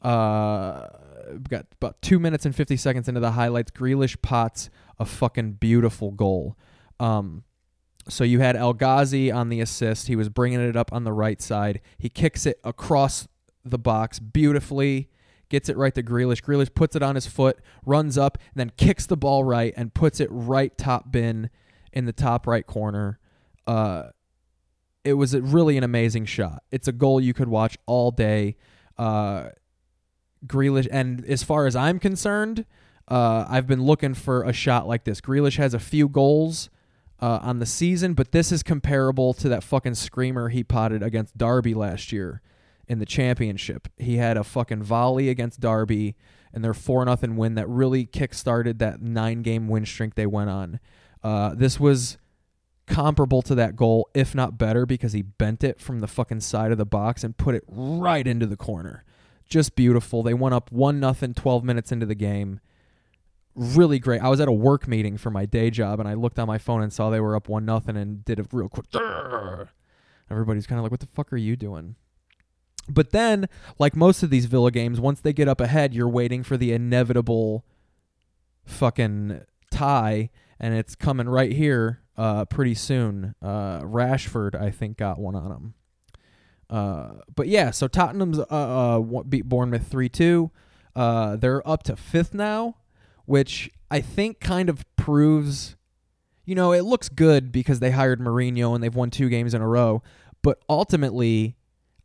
Uh, 0.00 0.86
got 1.48 1.66
about 1.80 2.00
two 2.00 2.20
minutes 2.20 2.46
and 2.46 2.54
50 2.54 2.76
seconds 2.76 3.08
into 3.08 3.20
the 3.20 3.32
highlights. 3.32 3.72
Grealish 3.72 4.20
pots 4.22 4.70
a 4.98 5.04
fucking 5.04 5.54
beautiful 5.54 6.12
goal. 6.12 6.56
Um, 7.00 7.42
so 8.08 8.24
you 8.24 8.38
had 8.38 8.56
El 8.56 8.72
Ghazi 8.72 9.30
on 9.30 9.48
the 9.48 9.60
assist. 9.60 10.06
He 10.06 10.16
was 10.16 10.28
bringing 10.28 10.60
it 10.60 10.76
up 10.76 10.92
on 10.92 11.04
the 11.04 11.12
right 11.12 11.42
side. 11.42 11.80
He 11.98 12.08
kicks 12.08 12.46
it 12.46 12.60
across 12.64 13.28
the 13.64 13.78
box 13.78 14.18
beautifully 14.18 15.10
gets 15.48 15.68
it 15.68 15.76
right 15.76 15.94
to 15.94 16.02
Grealish. 16.02 16.42
Grealish 16.42 16.74
puts 16.74 16.94
it 16.96 17.02
on 17.02 17.14
his 17.14 17.26
foot, 17.26 17.58
runs 17.84 18.18
up, 18.18 18.38
and 18.54 18.56
then 18.56 18.72
kicks 18.76 19.06
the 19.06 19.16
ball 19.16 19.44
right 19.44 19.72
and 19.76 19.94
puts 19.94 20.20
it 20.20 20.28
right 20.30 20.76
top 20.76 21.10
bin 21.10 21.50
in 21.92 22.04
the 22.04 22.12
top 22.12 22.46
right 22.46 22.66
corner. 22.66 23.18
Uh, 23.66 24.04
it 25.04 25.14
was 25.14 25.36
really 25.38 25.76
an 25.76 25.84
amazing 25.84 26.26
shot. 26.26 26.62
It's 26.70 26.88
a 26.88 26.92
goal 26.92 27.20
you 27.20 27.34
could 27.34 27.48
watch 27.48 27.78
all 27.86 28.10
day. 28.10 28.56
Uh, 28.96 29.50
Grealish, 30.46 30.88
and 30.90 31.24
as 31.24 31.42
far 31.42 31.66
as 31.66 31.74
I'm 31.74 31.98
concerned, 31.98 32.64
uh, 33.08 33.46
I've 33.48 33.66
been 33.66 33.82
looking 33.82 34.14
for 34.14 34.42
a 34.42 34.52
shot 34.52 34.86
like 34.86 35.04
this. 35.04 35.20
Grealish 35.20 35.56
has 35.56 35.72
a 35.74 35.78
few 35.78 36.08
goals 36.08 36.68
uh, 37.20 37.38
on 37.42 37.58
the 37.58 37.66
season, 37.66 38.14
but 38.14 38.32
this 38.32 38.52
is 38.52 38.62
comparable 38.62 39.32
to 39.34 39.48
that 39.48 39.64
fucking 39.64 39.94
screamer 39.94 40.50
he 40.50 40.62
potted 40.62 41.02
against 41.02 41.36
Derby 41.36 41.74
last 41.74 42.12
year 42.12 42.42
in 42.88 42.98
the 42.98 43.06
championship. 43.06 43.88
He 43.96 44.16
had 44.16 44.36
a 44.36 44.44
fucking 44.44 44.82
volley 44.82 45.28
against 45.28 45.60
Derby 45.60 46.16
and 46.52 46.64
their 46.64 46.74
4 46.74 47.04
nothing 47.04 47.36
win 47.36 47.54
that 47.54 47.68
really 47.68 48.06
kick-started 48.06 48.78
that 48.78 49.02
nine 49.02 49.42
game 49.42 49.68
win 49.68 49.84
streak 49.84 50.14
they 50.14 50.26
went 50.26 50.50
on. 50.50 50.80
Uh, 51.22 51.54
this 51.54 51.78
was 51.78 52.16
comparable 52.86 53.42
to 53.42 53.54
that 53.54 53.76
goal, 53.76 54.08
if 54.14 54.34
not 54.34 54.56
better, 54.56 54.86
because 54.86 55.12
he 55.12 55.20
bent 55.20 55.62
it 55.62 55.78
from 55.80 56.00
the 56.00 56.06
fucking 56.06 56.40
side 56.40 56.72
of 56.72 56.78
the 56.78 56.86
box 56.86 57.22
and 57.22 57.36
put 57.36 57.54
it 57.54 57.64
right 57.68 58.26
into 58.26 58.46
the 58.46 58.56
corner. 58.56 59.04
just 59.48 59.74
beautiful. 59.76 60.22
They 60.22 60.34
went 60.34 60.54
up 60.54 60.70
one 60.72 61.00
nothing 61.00 61.32
12 61.34 61.64
minutes 61.64 61.90
into 61.92 62.04
the 62.06 62.14
game. 62.14 62.60
Really 63.54 63.98
great. 63.98 64.20
I 64.22 64.28
was 64.28 64.40
at 64.40 64.48
a 64.48 64.52
work 64.52 64.86
meeting 64.86 65.16
for 65.16 65.30
my 65.30 65.44
day 65.46 65.70
job 65.70 66.00
and 66.00 66.08
I 66.08 66.14
looked 66.14 66.38
on 66.38 66.46
my 66.46 66.58
phone 66.58 66.82
and 66.82 66.92
saw 66.92 67.10
they 67.10 67.18
were 67.20 67.34
up 67.34 67.48
one 67.48 67.64
nothing 67.64 67.96
and 67.96 68.24
did 68.24 68.38
a 68.38 68.44
real 68.52 68.68
quick. 68.68 68.86
Everybody's 70.30 70.66
kind 70.66 70.78
of 70.78 70.82
like, 70.82 70.90
"What 70.90 71.00
the 71.00 71.06
fuck 71.06 71.32
are 71.32 71.38
you 71.38 71.56
doing?" 71.56 71.96
But 72.88 73.10
then, 73.10 73.48
like 73.78 73.94
most 73.94 74.22
of 74.22 74.30
these 74.30 74.46
Villa 74.46 74.70
games, 74.70 75.00
once 75.00 75.20
they 75.20 75.32
get 75.32 75.48
up 75.48 75.60
ahead, 75.60 75.94
you're 75.94 76.08
waiting 76.08 76.42
for 76.42 76.56
the 76.56 76.72
inevitable 76.72 77.64
fucking 78.64 79.42
tie, 79.70 80.30
and 80.58 80.74
it's 80.74 80.94
coming 80.94 81.28
right 81.28 81.52
here 81.52 82.00
uh, 82.16 82.44
pretty 82.46 82.74
soon. 82.74 83.34
Uh, 83.42 83.80
Rashford, 83.80 84.54
I 84.60 84.70
think, 84.70 84.96
got 84.96 85.18
one 85.18 85.34
on 85.34 85.50
him. 85.50 85.74
Uh, 86.70 87.10
but 87.34 87.48
yeah, 87.48 87.70
so 87.70 87.88
Tottenham's 87.88 88.38
uh, 88.38 88.44
uh, 88.50 89.22
beat 89.22 89.48
Bournemouth 89.48 89.86
three 89.86 90.08
two. 90.08 90.50
Uh, 90.94 91.36
they're 91.36 91.66
up 91.68 91.82
to 91.84 91.96
fifth 91.96 92.34
now, 92.34 92.76
which 93.24 93.70
I 93.90 94.00
think 94.00 94.40
kind 94.40 94.68
of 94.68 94.84
proves, 94.96 95.76
you 96.44 96.54
know, 96.54 96.72
it 96.72 96.82
looks 96.82 97.08
good 97.08 97.52
because 97.52 97.80
they 97.80 97.90
hired 97.90 98.20
Mourinho 98.20 98.74
and 98.74 98.82
they've 98.82 98.94
won 98.94 99.10
two 99.10 99.28
games 99.28 99.54
in 99.54 99.62
a 99.62 99.68
row. 99.68 100.02
But 100.42 100.60
ultimately, 100.68 101.56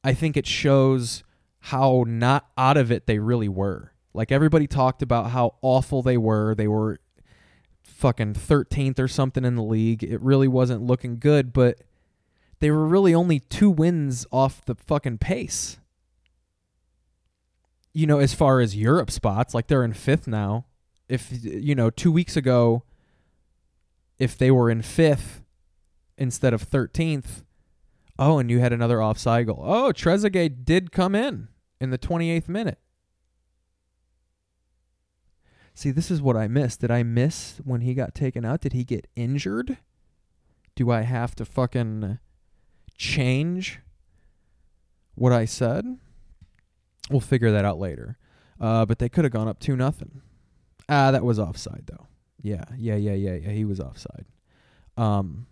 I 0.03 0.13
think 0.13 0.36
it 0.36 0.45
shows 0.45 1.24
how 1.60 2.03
not 2.07 2.50
out 2.57 2.77
of 2.77 2.91
it 2.91 3.07
they 3.07 3.19
really 3.19 3.48
were. 3.48 3.93
Like 4.13 4.31
everybody 4.31 4.67
talked 4.67 5.01
about 5.01 5.31
how 5.31 5.55
awful 5.62 6.01
they 6.01 6.17
were. 6.17 6.53
They 6.55 6.67
were 6.67 7.00
fucking 7.83 8.33
13th 8.33 9.00
or 9.00 9.07
something 9.07 9.45
in 9.45 9.55
the 9.55 9.63
league. 9.63 10.03
It 10.03 10.22
really 10.22 10.48
wasn't 10.48 10.83
looking 10.83 11.19
good, 11.19 11.53
but 11.53 11.79
they 12.60 12.69
were 12.69 12.86
really 12.86 13.15
only 13.15 13.39
two 13.39 13.69
wins 13.69 14.25
off 14.31 14.63
the 14.65 14.75
fucking 14.75 15.19
pace. 15.19 15.79
You 17.93 18.07
know, 18.07 18.19
as 18.19 18.33
far 18.33 18.60
as 18.60 18.75
Europe 18.75 19.12
spots, 19.12 19.53
like 19.53 19.67
they're 19.67 19.83
in 19.83 19.93
fifth 19.93 20.27
now. 20.27 20.65
If, 21.07 21.29
you 21.43 21.75
know, 21.75 21.89
two 21.89 22.12
weeks 22.12 22.36
ago, 22.36 22.83
if 24.17 24.38
they 24.38 24.51
were 24.51 24.69
in 24.69 24.81
fifth 24.81 25.43
instead 26.17 26.53
of 26.53 26.69
13th, 26.69 27.43
oh, 28.17 28.39
and 28.39 28.50
you 28.50 28.60
had 28.60 28.74
another 28.74 29.01
offside 29.01 29.48
goal. 29.48 29.62
Oh, 29.63 29.91
Trezeguet 29.91 30.65
did 30.65 30.91
come 30.91 31.15
in 31.15 31.48
in 31.79 31.89
the 31.89 31.98
28th 31.98 32.48
minute. 32.48 32.79
See, 35.75 35.91
this 35.91 36.12
is 36.12 36.22
what 36.22 36.38
I 36.38 36.48
missed. 36.48 36.82
Did 36.82 36.91
I 36.91 37.03
miss 37.03 37.60
when 37.63 37.82
he 37.82 37.93
got 37.93 38.13
taken 38.13 38.46
out? 38.46 38.62
Did 38.62 38.74
he 38.74 38.84
get 38.84 39.08
injured? 39.15 39.77
Do 40.75 40.91
I 40.91 41.01
have 41.01 41.34
to 41.36 41.46
fucking 41.46 42.20
change 42.98 43.79
what 45.15 45.34
I 45.34 45.46
said. 45.46 45.86
We'll 47.10 47.20
figure 47.20 47.51
that 47.51 47.65
out 47.65 47.79
later. 47.79 48.17
Uh, 48.60 48.86
but 48.86 49.00
they 49.00 49.10
could 49.10 49.25
have 49.25 49.34
gone 49.34 49.48
up 49.48 49.60
two 49.60 49.75
nothing. 49.75 50.22
Ah, 50.88 51.12
that 51.12 51.24
was 51.24 51.39
offside 51.39 51.84
though. 51.86 52.08
Yeah, 52.41 52.65
yeah, 52.77 52.96
yeah, 52.96 53.13
yeah, 53.13 53.36
yeah. 53.36 53.51
He 53.51 53.65
was 53.65 53.79
offside. 53.79 54.25
Um. 54.98 55.48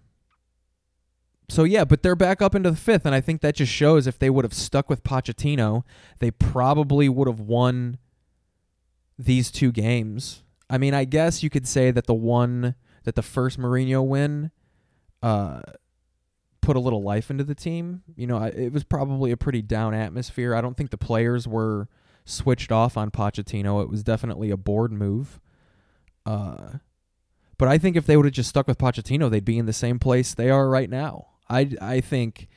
So 1.51 1.65
yeah, 1.65 1.83
but 1.83 2.01
they're 2.01 2.15
back 2.15 2.41
up 2.41 2.55
into 2.55 2.71
the 2.71 2.77
fifth, 2.77 3.05
and 3.05 3.13
I 3.13 3.19
think 3.19 3.41
that 3.41 3.55
just 3.55 3.73
shows 3.73 4.07
if 4.07 4.17
they 4.17 4.29
would 4.29 4.45
have 4.45 4.53
stuck 4.53 4.89
with 4.89 5.03
Pochettino, 5.03 5.83
they 6.19 6.31
probably 6.31 7.09
would 7.09 7.27
have 7.27 7.41
won 7.41 7.97
these 9.19 9.51
two 9.51 9.73
games. 9.73 10.43
I 10.69 10.77
mean, 10.77 10.93
I 10.93 11.03
guess 11.03 11.43
you 11.43 11.49
could 11.49 11.67
say 11.67 11.91
that 11.91 12.07
the 12.07 12.13
one 12.13 12.75
that 13.03 13.15
the 13.15 13.21
first 13.21 13.59
Mourinho 13.59 14.01
win, 14.07 14.51
uh, 15.21 15.59
put 16.61 16.77
a 16.77 16.79
little 16.79 17.03
life 17.03 17.29
into 17.29 17.43
the 17.43 17.53
team. 17.53 18.03
You 18.15 18.27
know, 18.27 18.41
it 18.43 18.71
was 18.71 18.85
probably 18.85 19.31
a 19.31 19.37
pretty 19.37 19.61
down 19.61 19.93
atmosphere. 19.93 20.55
I 20.55 20.61
don't 20.61 20.77
think 20.77 20.89
the 20.89 20.97
players 20.97 21.49
were 21.49 21.89
switched 22.23 22.71
off 22.71 22.95
on 22.95 23.11
Pochettino. 23.11 23.83
It 23.83 23.89
was 23.89 24.03
definitely 24.03 24.51
a 24.51 24.57
board 24.57 24.93
move. 24.93 25.41
Uh, 26.25 26.75
but 27.57 27.67
I 27.67 27.77
think 27.77 27.97
if 27.97 28.05
they 28.05 28.15
would 28.15 28.25
have 28.25 28.33
just 28.33 28.49
stuck 28.49 28.69
with 28.69 28.77
Pochettino, 28.77 29.29
they'd 29.29 29.43
be 29.43 29.57
in 29.57 29.65
the 29.65 29.73
same 29.73 29.99
place 29.99 30.33
they 30.33 30.49
are 30.49 30.69
right 30.69 30.89
now. 30.89 31.27
I 31.51 31.69
I 31.81 32.01
think 32.01 32.47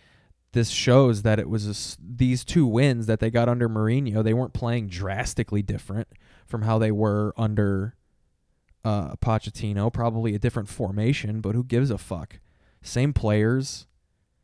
this 0.52 0.70
shows 0.70 1.22
that 1.22 1.40
it 1.40 1.48
was 1.48 1.66
a, 1.66 1.98
these 2.00 2.44
two 2.44 2.64
wins 2.64 3.06
that 3.06 3.18
they 3.18 3.30
got 3.30 3.48
under 3.48 3.68
Mourinho. 3.68 4.22
They 4.22 4.34
weren't 4.34 4.54
playing 4.54 4.86
drastically 4.86 5.62
different 5.62 6.08
from 6.46 6.62
how 6.62 6.78
they 6.78 6.92
were 6.92 7.34
under 7.36 7.96
uh, 8.84 9.16
Pochettino. 9.16 9.92
Probably 9.92 10.34
a 10.34 10.38
different 10.38 10.68
formation, 10.68 11.40
but 11.40 11.56
who 11.56 11.64
gives 11.64 11.90
a 11.90 11.98
fuck? 11.98 12.38
Same 12.82 13.12
players, 13.12 13.86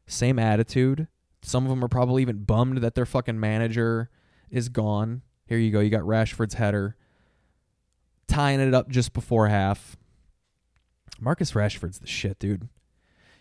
same 0.07 0.39
attitude. 0.39 1.07
Some 1.43 1.65
of 1.65 1.71
them 1.71 1.85
are 1.85 1.89
probably 1.89 2.23
even 2.23 2.45
bummed 2.45 2.79
that 2.79 2.95
their 2.95 3.07
fucking 3.07 3.39
manager 3.39 4.11
is 4.51 4.69
gone. 4.69 5.23
Here 5.47 5.59
you 5.59 5.71
go. 5.71 5.81
You 5.81 5.91
got 5.91 6.03
Rashford's 6.03 6.55
header 6.55 6.97
tying 8.27 8.61
it 8.61 8.75
up 8.75 8.89
just 8.89 9.13
before 9.13 9.49
half. 9.49 9.97
Marcus 11.21 11.53
Rashford's 11.53 11.99
the 11.99 12.07
shit, 12.07 12.39
dude. 12.39 12.69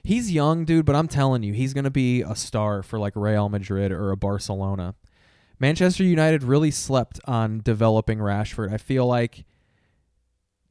He's 0.04 0.32
young, 0.32 0.66
dude, 0.66 0.86
but 0.86 0.96
I'm 0.96 1.08
telling 1.08 1.44
you, 1.44 1.54
he's 1.54 1.74
going 1.74 1.84
to 1.84 1.90
be 1.90 2.22
a 2.22 2.36
star 2.36 2.82
for 2.84 2.98
like 2.98 3.16
Real 3.16 3.50
Madrid 3.50 3.92
or 3.92 4.12
a 4.12 4.18
Barcelona. 4.18 4.96
Manchester 5.60 6.04
United 6.04 6.42
really 6.44 6.72
slept 6.72 7.20
on 7.26 7.62
developing 7.64 8.20
Rashford. 8.20 8.72
I 8.74 8.78
feel 8.78 9.06
like 9.06 9.46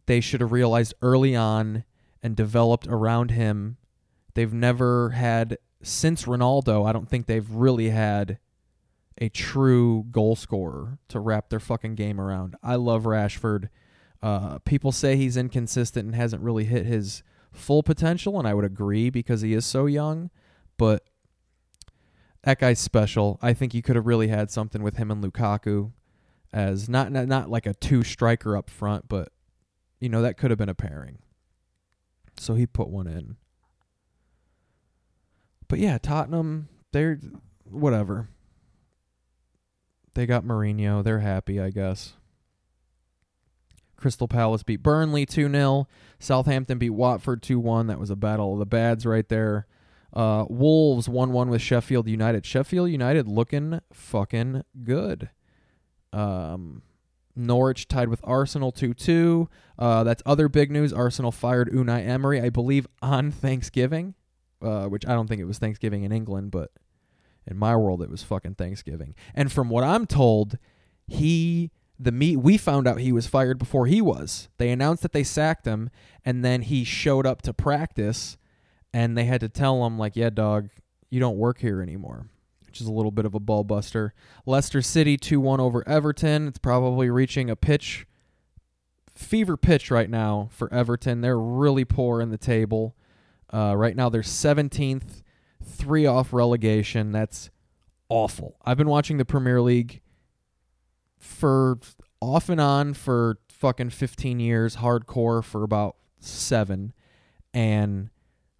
they 0.06 0.20
should 0.20 0.40
have 0.40 0.52
realized 0.52 0.94
early 1.02 1.36
on 1.36 1.84
and 2.22 2.34
developed 2.34 2.86
around 2.86 3.30
him. 3.30 3.76
They've 4.34 4.52
never 4.52 5.10
had 5.10 5.58
since 5.82 6.24
Ronaldo, 6.24 6.88
I 6.88 6.92
don't 6.92 7.08
think 7.08 7.26
they've 7.26 7.48
really 7.50 7.90
had 7.90 8.38
a 9.18 9.28
true 9.28 10.06
goal 10.10 10.36
scorer 10.36 10.98
to 11.08 11.20
wrap 11.20 11.48
their 11.48 11.60
fucking 11.60 11.94
game 11.94 12.20
around. 12.20 12.56
I 12.62 12.76
love 12.76 13.04
Rashford. 13.04 13.68
Uh, 14.22 14.58
people 14.60 14.92
say 14.92 15.16
he's 15.16 15.36
inconsistent 15.36 16.06
and 16.06 16.14
hasn't 16.14 16.42
really 16.42 16.64
hit 16.64 16.86
his 16.86 17.22
full 17.52 17.82
potential, 17.82 18.38
and 18.38 18.46
I 18.46 18.54
would 18.54 18.64
agree 18.64 19.10
because 19.10 19.40
he 19.42 19.54
is 19.54 19.66
so 19.66 19.86
young. 19.86 20.30
But 20.76 21.04
that 22.42 22.58
guy's 22.58 22.78
special. 22.78 23.38
I 23.42 23.52
think 23.52 23.74
you 23.74 23.82
could 23.82 23.96
have 23.96 24.06
really 24.06 24.28
had 24.28 24.50
something 24.50 24.82
with 24.82 24.96
him 24.96 25.10
and 25.10 25.22
Lukaku 25.22 25.92
as 26.52 26.88
not 26.88 27.12
not, 27.12 27.26
not 27.28 27.50
like 27.50 27.66
a 27.66 27.74
two 27.74 28.02
striker 28.02 28.56
up 28.56 28.70
front, 28.70 29.08
but 29.08 29.32
you 30.00 30.08
know 30.08 30.22
that 30.22 30.36
could 30.36 30.50
have 30.50 30.58
been 30.58 30.68
a 30.68 30.74
pairing. 30.74 31.18
So 32.38 32.54
he 32.54 32.66
put 32.66 32.88
one 32.88 33.06
in. 33.06 33.36
But 35.66 35.80
yeah, 35.80 35.98
Tottenham, 35.98 36.68
they're 36.92 37.20
whatever. 37.64 38.28
They 40.14 40.24
got 40.26 40.44
Mourinho. 40.44 41.04
They're 41.04 41.20
happy, 41.20 41.60
I 41.60 41.70
guess. 41.70 42.14
Crystal 43.98 44.28
Palace 44.28 44.62
beat 44.62 44.82
Burnley 44.82 45.26
2 45.26 45.50
0. 45.50 45.86
Southampton 46.18 46.78
beat 46.78 46.90
Watford 46.90 47.42
2 47.42 47.58
1. 47.58 47.86
That 47.88 47.98
was 47.98 48.10
a 48.10 48.16
battle 48.16 48.54
of 48.54 48.58
the 48.58 48.66
bads 48.66 49.04
right 49.04 49.28
there. 49.28 49.66
Uh, 50.12 50.46
Wolves 50.48 51.08
1 51.08 51.32
1 51.32 51.50
with 51.50 51.60
Sheffield 51.60 52.08
United. 52.08 52.46
Sheffield 52.46 52.90
United 52.90 53.28
looking 53.28 53.80
fucking 53.92 54.62
good. 54.84 55.30
Um, 56.12 56.82
Norwich 57.36 57.86
tied 57.86 58.08
with 58.08 58.20
Arsenal 58.24 58.72
2 58.72 58.94
2. 58.94 59.48
Uh, 59.78 60.04
that's 60.04 60.22
other 60.24 60.48
big 60.48 60.70
news. 60.70 60.92
Arsenal 60.92 61.32
fired 61.32 61.70
Unai 61.70 62.06
Emery, 62.06 62.40
I 62.40 62.48
believe, 62.48 62.86
on 63.02 63.30
Thanksgiving 63.30 64.14
uh, 64.62 64.86
which 64.86 65.06
I 65.06 65.14
don't 65.14 65.26
think 65.26 65.40
it 65.40 65.46
was 65.46 65.58
Thanksgiving 65.58 66.04
in 66.04 66.12
England, 66.12 66.50
but 66.50 66.70
in 67.46 67.56
my 67.56 67.76
world 67.76 68.02
it 68.02 68.10
was 68.10 68.22
fucking 68.22 68.54
Thanksgiving. 68.54 69.14
And 69.34 69.50
from 69.52 69.68
what 69.68 69.84
I'm 69.84 70.06
told, 70.06 70.58
he 71.06 71.70
the 71.98 72.12
meet 72.12 72.36
we 72.36 72.56
found 72.56 72.86
out 72.86 73.00
he 73.00 73.12
was 73.12 73.26
fired 73.26 73.58
before 73.58 73.86
he 73.86 74.00
was. 74.00 74.48
They 74.58 74.70
announced 74.70 75.02
that 75.02 75.12
they 75.12 75.24
sacked 75.24 75.66
him, 75.66 75.90
and 76.24 76.44
then 76.44 76.62
he 76.62 76.84
showed 76.84 77.26
up 77.26 77.42
to 77.42 77.52
practice, 77.52 78.36
and 78.92 79.16
they 79.16 79.24
had 79.24 79.40
to 79.40 79.48
tell 79.48 79.84
him 79.84 79.98
like, 79.98 80.14
"Yeah, 80.14 80.30
dog, 80.30 80.68
you 81.10 81.18
don't 81.18 81.36
work 81.36 81.58
here 81.58 81.82
anymore." 81.82 82.28
Which 82.66 82.80
is 82.80 82.86
a 82.86 82.92
little 82.92 83.10
bit 83.10 83.24
of 83.24 83.34
a 83.34 83.40
ball 83.40 83.64
buster. 83.64 84.14
Leicester 84.46 84.82
City 84.82 85.16
2 85.16 85.40
1 85.40 85.58
over 85.58 85.86
Everton. 85.88 86.46
It's 86.46 86.58
probably 86.58 87.10
reaching 87.10 87.50
a 87.50 87.56
pitch, 87.56 88.06
fever 89.14 89.56
pitch 89.56 89.90
right 89.90 90.10
now 90.10 90.48
for 90.52 90.72
Everton. 90.72 91.22
They're 91.22 91.38
really 91.38 91.84
poor 91.84 92.20
in 92.20 92.30
the 92.30 92.38
table. 92.38 92.94
Uh, 93.52 93.74
right 93.74 93.96
now, 93.96 94.10
they're 94.10 94.20
17th, 94.20 95.22
three 95.64 96.04
off 96.04 96.32
relegation. 96.32 97.10
That's 97.10 97.48
awful. 98.10 98.56
I've 98.64 98.76
been 98.76 98.88
watching 98.88 99.16
the 99.16 99.24
Premier 99.24 99.62
League 99.62 100.02
for 101.18 101.78
off 102.20 102.48
and 102.48 102.60
on 102.60 102.94
for 102.94 103.38
fucking 103.48 103.90
15 103.90 104.40
years, 104.40 104.76
hardcore 104.76 105.42
for 105.42 105.62
about 105.62 105.96
seven. 106.20 106.92
And 107.52 108.10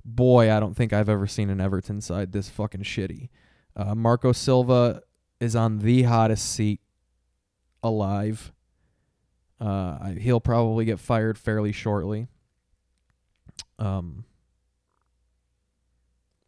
boy, 0.05 0.53
I 0.53 0.61
don't 0.61 0.75
think 0.75 0.93
I've 0.93 1.09
ever 1.09 1.27
seen 1.27 1.51
an 1.51 1.61
Everton 1.61 2.01
side 2.01 2.33
this 2.33 2.49
fucking 2.49 2.83
shitty. 2.83 3.29
Uh, 3.77 3.95
Marco 3.95 4.33
Silva 4.33 5.03
is 5.41 5.55
on 5.55 5.79
the 5.79 6.03
hottest 6.03 6.51
seat 6.51 6.81
alive. 7.83 8.53
Uh, 9.61 10.11
he'll 10.13 10.41
probably 10.41 10.85
get 10.85 10.99
fired 10.99 11.39
fairly 11.39 11.73
shortly. 11.73 12.29
Um, 13.79 14.25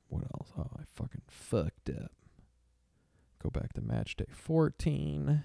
what 0.09 0.25
else? 0.35 0.53
Oh, 0.59 0.71
I 0.77 0.83
fucking 0.95 1.23
fucked 1.29 1.91
up. 1.91 2.13
Go 3.43 3.51
back 3.51 3.73
to 3.75 3.81
match 3.81 4.17
day 4.17 4.27
14. 4.31 5.43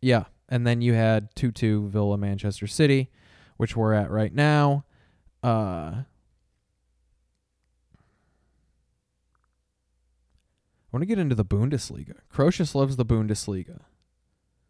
Yeah, 0.00 0.24
and 0.48 0.66
then 0.66 0.80
you 0.80 0.94
had 0.94 1.34
two 1.34 1.52
two 1.52 1.88
Villa 1.88 2.16
Manchester 2.16 2.66
City, 2.66 3.10
which 3.56 3.76
we're 3.76 3.94
at 3.94 4.10
right 4.10 4.34
now. 4.34 4.84
Uh, 5.42 6.02
I 10.86 10.92
want 10.92 11.02
to 11.02 11.06
get 11.06 11.18
into 11.18 11.34
the 11.34 11.44
Bundesliga. 11.44 12.14
Croesus 12.28 12.74
loves 12.74 12.96
the 12.96 13.04
Bundesliga. 13.04 13.80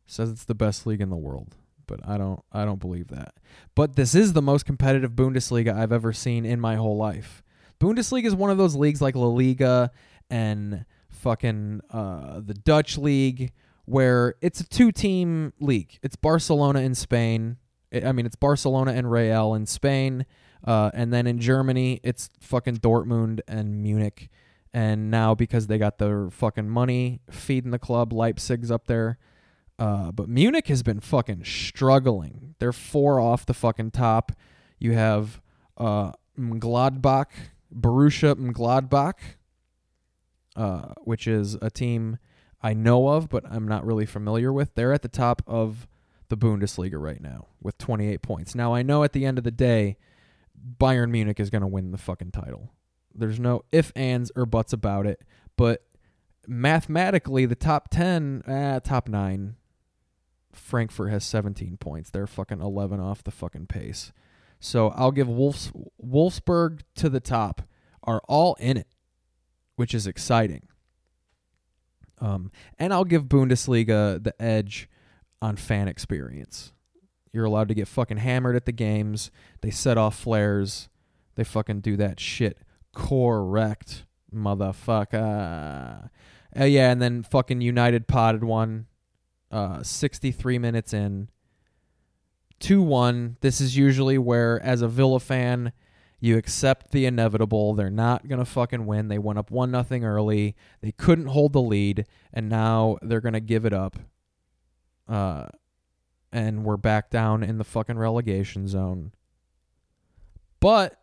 Says 0.06 0.30
it's 0.30 0.44
the 0.44 0.54
best 0.54 0.86
league 0.86 1.00
in 1.00 1.10
the 1.10 1.16
world, 1.16 1.56
but 1.86 2.00
I 2.06 2.16
don't 2.16 2.42
I 2.52 2.64
don't 2.64 2.80
believe 2.80 3.08
that. 3.08 3.34
But 3.74 3.96
this 3.96 4.14
is 4.14 4.32
the 4.32 4.42
most 4.42 4.64
competitive 4.64 5.12
Bundesliga 5.12 5.74
I've 5.74 5.92
ever 5.92 6.12
seen 6.12 6.46
in 6.46 6.60
my 6.60 6.76
whole 6.76 6.96
life. 6.96 7.42
Bundesliga 7.80 8.24
is 8.24 8.34
one 8.34 8.50
of 8.50 8.58
those 8.58 8.74
leagues 8.74 9.02
like 9.02 9.14
La 9.14 9.26
Liga 9.26 9.90
and 10.30 10.84
fucking 11.10 11.80
uh, 11.90 12.40
the 12.40 12.54
Dutch 12.54 12.96
league 12.96 13.52
where 13.86 14.34
it's 14.40 14.60
a 14.60 14.68
two-team 14.68 15.52
league. 15.58 15.98
It's 16.02 16.16
Barcelona 16.16 16.80
in 16.80 16.94
Spain. 16.94 17.56
I 17.92 18.12
mean, 18.12 18.26
it's 18.26 18.36
Barcelona 18.36 18.92
and 18.92 19.10
Real 19.10 19.54
in 19.54 19.64
Spain, 19.66 20.26
uh, 20.64 20.90
and 20.92 21.12
then 21.12 21.26
in 21.26 21.38
Germany, 21.38 22.00
it's 22.02 22.28
fucking 22.40 22.78
Dortmund 22.78 23.40
and 23.48 23.82
Munich. 23.82 24.28
And 24.74 25.10
now 25.10 25.34
because 25.34 25.68
they 25.68 25.78
got 25.78 25.96
their 25.96 26.28
fucking 26.28 26.68
money 26.68 27.20
feeding 27.30 27.70
the 27.70 27.78
club, 27.78 28.12
Leipzig's 28.12 28.70
up 28.70 28.86
there. 28.86 29.18
Uh, 29.78 30.10
but 30.10 30.28
Munich 30.28 30.68
has 30.68 30.82
been 30.82 31.00
fucking 31.00 31.44
struggling. 31.44 32.54
They're 32.58 32.72
four 32.72 33.20
off 33.20 33.46
the 33.46 33.54
fucking 33.54 33.92
top. 33.92 34.32
You 34.78 34.92
have 34.92 35.40
uh, 35.78 36.12
Gladbach, 36.38 37.26
Borussia 37.74 38.34
Mönchengladbach, 38.34 39.14
uh, 40.56 40.92
which 41.04 41.26
is 41.26 41.54
a 41.62 41.70
team 41.70 42.18
I 42.62 42.74
know 42.74 43.08
of, 43.08 43.28
but 43.28 43.44
I'm 43.50 43.68
not 43.68 43.84
really 43.84 44.06
familiar 44.06 44.52
with. 44.52 44.74
They're 44.74 44.92
at 44.92 45.02
the 45.02 45.08
top 45.08 45.42
of 45.46 45.86
the 46.28 46.36
Bundesliga 46.36 47.00
right 47.00 47.20
now 47.20 47.48
with 47.62 47.78
28 47.78 48.22
points. 48.22 48.54
Now 48.54 48.74
I 48.74 48.82
know 48.82 49.04
at 49.04 49.12
the 49.12 49.24
end 49.24 49.38
of 49.38 49.44
the 49.44 49.50
day, 49.50 49.96
Bayern 50.78 51.10
Munich 51.10 51.38
is 51.38 51.50
going 51.50 51.62
to 51.62 51.68
win 51.68 51.92
the 51.92 51.98
fucking 51.98 52.32
title. 52.32 52.72
There's 53.14 53.38
no 53.38 53.64
if, 53.72 53.92
ands, 53.94 54.32
or 54.34 54.46
buts 54.46 54.72
about 54.72 55.06
it. 55.06 55.22
But 55.56 55.86
mathematically, 56.46 57.46
the 57.46 57.54
top 57.54 57.88
10, 57.90 58.42
eh, 58.46 58.80
top 58.80 59.08
9, 59.08 59.56
Frankfurt 60.52 61.10
has 61.10 61.24
17 61.24 61.76
points. 61.76 62.10
They're 62.10 62.26
fucking 62.26 62.60
11 62.60 63.00
off 63.00 63.22
the 63.22 63.30
fucking 63.30 63.66
pace. 63.66 64.12
So 64.58 64.88
I'll 64.90 65.12
give 65.12 65.28
Wolfs, 65.28 65.70
Wolfsburg 66.04 66.80
to 66.96 67.08
the 67.08 67.20
top 67.20 67.62
are 68.02 68.22
all 68.28 68.54
in 68.58 68.76
it, 68.76 68.88
which 69.76 69.94
is 69.94 70.06
exciting. 70.06 70.68
Um, 72.18 72.50
and 72.78 72.92
I'll 72.92 73.04
give 73.04 73.24
Bundesliga 73.24 74.22
the 74.22 74.34
edge 74.40 74.88
on 75.42 75.56
fan 75.56 75.88
experience. 75.88 76.72
You're 77.32 77.44
allowed 77.44 77.68
to 77.68 77.74
get 77.74 77.88
fucking 77.88 78.18
hammered 78.18 78.56
at 78.56 78.64
the 78.64 78.72
games. 78.72 79.30
They 79.60 79.70
set 79.70 79.98
off 79.98 80.18
flares. 80.18 80.88
They 81.34 81.44
fucking 81.44 81.80
do 81.80 81.96
that 81.98 82.18
shit 82.18 82.58
correct, 82.96 84.06
motherfucker. 84.34 86.10
Uh, 86.58 86.64
yeah, 86.64 86.90
and 86.90 87.00
then 87.00 87.22
fucking 87.22 87.60
United 87.60 88.08
potted 88.08 88.42
one. 88.42 88.86
Uh, 89.50 89.82
63 89.82 90.58
minutes 90.58 90.92
in. 90.92 91.28
2 92.58 92.82
1. 92.82 93.36
This 93.42 93.60
is 93.60 93.76
usually 93.76 94.18
where, 94.18 94.60
as 94.62 94.80
a 94.80 94.88
Villa 94.88 95.20
fan, 95.20 95.72
you 96.20 96.36
accept 96.36 96.92
the 96.92 97.06
inevitable. 97.06 97.74
They're 97.74 97.90
not 97.90 98.28
going 98.28 98.38
to 98.38 98.44
fucking 98.44 98.86
win. 98.86 99.08
They 99.08 99.18
went 99.18 99.38
up 99.38 99.50
1 99.50 99.70
nothing 99.70 100.04
early. 100.04 100.56
They 100.80 100.92
couldn't 100.92 101.26
hold 101.26 101.52
the 101.52 101.60
lead, 101.60 102.06
and 102.32 102.48
now 102.48 102.98
they're 103.02 103.20
going 103.20 103.34
to 103.34 103.40
give 103.40 103.64
it 103.64 103.72
up. 103.72 103.96
Uh, 105.08 105.46
and 106.32 106.64
we're 106.64 106.76
back 106.76 107.10
down 107.10 107.42
in 107.42 107.58
the 107.58 107.64
fucking 107.64 107.98
relegation 107.98 108.66
zone. 108.66 109.12
But 110.60 111.00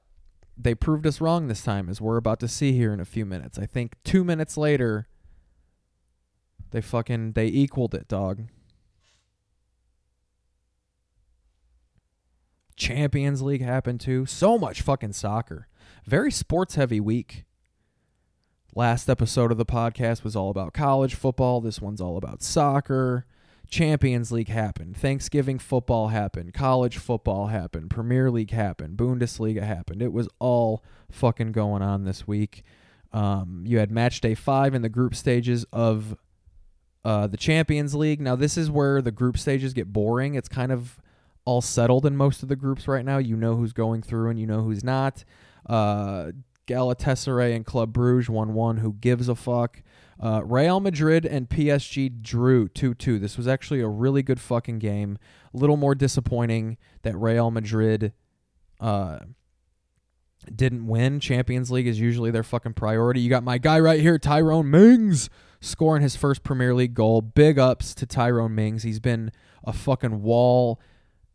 they 0.58 0.76
proved 0.76 1.08
us 1.08 1.22
wrong 1.22 1.48
this 1.48 1.64
time, 1.64 1.90
as 1.90 2.02
we're 2.02 2.18
about 2.18 2.40
to 2.42 2.48
see 2.48 2.74
here 2.74 2.94
in 2.94 3.00
a 3.00 3.06
few 3.06 3.26
minutes. 3.26 3.58
I 3.58 3.66
think 3.66 3.96
two 4.04 4.24
minutes 4.24 4.58
later, 4.58 5.08
they 6.72 6.82
fucking 6.82 7.34
they 7.34 7.48
equaled 7.48 7.94
it, 7.94 8.08
dog. 8.08 8.48
Champions 12.76 13.42
League 13.42 13.62
happened 13.62 14.00
too. 14.02 14.26
So 14.26 14.58
much 14.58 14.82
fucking 14.82 15.14
soccer. 15.14 15.68
Very 16.06 16.32
sports 16.32 16.76
heavy 16.76 17.00
week. 17.00 17.46
Last 18.76 19.10
episode 19.10 19.52
of 19.52 19.58
the 19.58 19.66
podcast 19.66 20.24
was 20.24 20.36
all 20.36 20.50
about 20.50 20.74
college 20.74 21.14
football. 21.14 21.62
This 21.62 21.80
one's 21.80 22.02
all 22.02 22.18
about 22.18 22.42
soccer. 22.42 23.26
Champions 23.70 24.32
League 24.32 24.50
happened. 24.50 24.98
Thanksgiving 24.98 25.60
football 25.60 26.10
happened. 26.10 26.54
College 26.54 26.98
football 26.98 27.48
happened. 27.48 27.90
Premier 27.90 28.30
League 28.30 28.52
happened. 28.52 28.98
Bundesliga 28.98 29.64
happened. 29.64 30.02
It 30.02 30.12
was 30.14 30.28
all 30.40 30.84
fucking 31.10 31.52
going 31.52 31.82
on 31.82 32.04
this 32.04 32.28
week. 32.28 32.64
Um, 33.12 33.64
you 33.66 33.80
had 33.80 33.92
match 33.92 34.22
day 34.22 34.36
five 34.36 34.74
in 34.74 34.82
the 34.82 34.90
group 34.90 35.16
stages 35.16 35.66
of 35.72 36.16
uh, 37.06 37.28
the 37.28 37.38
Champions 37.38 37.94
League. 37.94 38.22
Now, 38.22 38.36
this 38.36 38.58
is 38.58 38.72
where 38.72 39.02
the 39.02 39.12
group 39.12 39.38
stages 39.38 39.74
get 39.74 39.92
boring. 39.94 40.36
It's 40.36 40.50
kind 40.50 40.72
of 40.72 41.00
all 41.46 41.62
settled 41.62 42.06
in 42.06 42.16
most 42.16 42.44
of 42.44 42.50
the 42.50 42.56
groups 42.56 42.88
right 42.88 43.06
now. 43.06 43.18
You 43.18 43.36
know 43.36 43.56
who's 43.56 43.74
going 43.74 44.02
through 44.02 44.30
and 44.30 44.40
you 44.40 44.48
know 44.48 44.62
who's 44.62 44.84
not. 44.84 45.24
Uh, 45.68 46.32
Galatasaray 46.68 47.56
and 47.56 47.66
Club 47.66 47.92
Bruges 47.92 48.30
1 48.30 48.54
1. 48.54 48.78
Who 48.78 48.94
gives 48.94 49.28
a 49.28 49.36
fuck? 49.36 49.82
Uh, 50.20 50.42
Real 50.46 50.80
Madrid 50.80 51.26
and 51.26 51.50
PSG 51.50 52.22
drew 52.22 52.68
2 52.70 52.94
2. 52.94 53.20
This 53.20 53.38
was 53.38 53.48
actually 53.48 53.82
a 53.82 53.88
really 53.88 54.24
good 54.24 54.40
fucking 54.40 54.80
game. 54.80 55.18
A 55.54 55.58
little 55.58 55.78
more 55.78 55.96
disappointing 55.96 56.78
that 57.02 57.16
Real 57.18 57.52
Madrid 57.52 58.14
uh, 58.80 59.20
didn't 60.54 60.88
win. 60.88 61.20
Champions 61.20 61.72
League 61.72 61.88
is 61.88 62.00
usually 62.00 62.32
their 62.32 62.44
fucking 62.44 62.74
priority. 62.74 63.20
You 63.20 63.30
got 63.30 63.44
my 63.44 63.58
guy 63.58 63.80
right 63.80 64.00
here, 64.00 64.18
Tyrone 64.18 64.70
Mings, 64.72 65.30
scoring 65.60 66.02
his 66.02 66.16
first 66.16 66.44
Premier 66.44 66.74
League 66.74 66.94
goal. 66.94 67.22
Big 67.22 67.60
ups 67.60 67.94
to 67.96 68.06
Tyrone 68.06 68.56
Mings. 68.56 68.84
He's 68.84 69.00
been 69.00 69.32
a 69.66 69.74
fucking 69.74 70.22
wall 70.22 70.80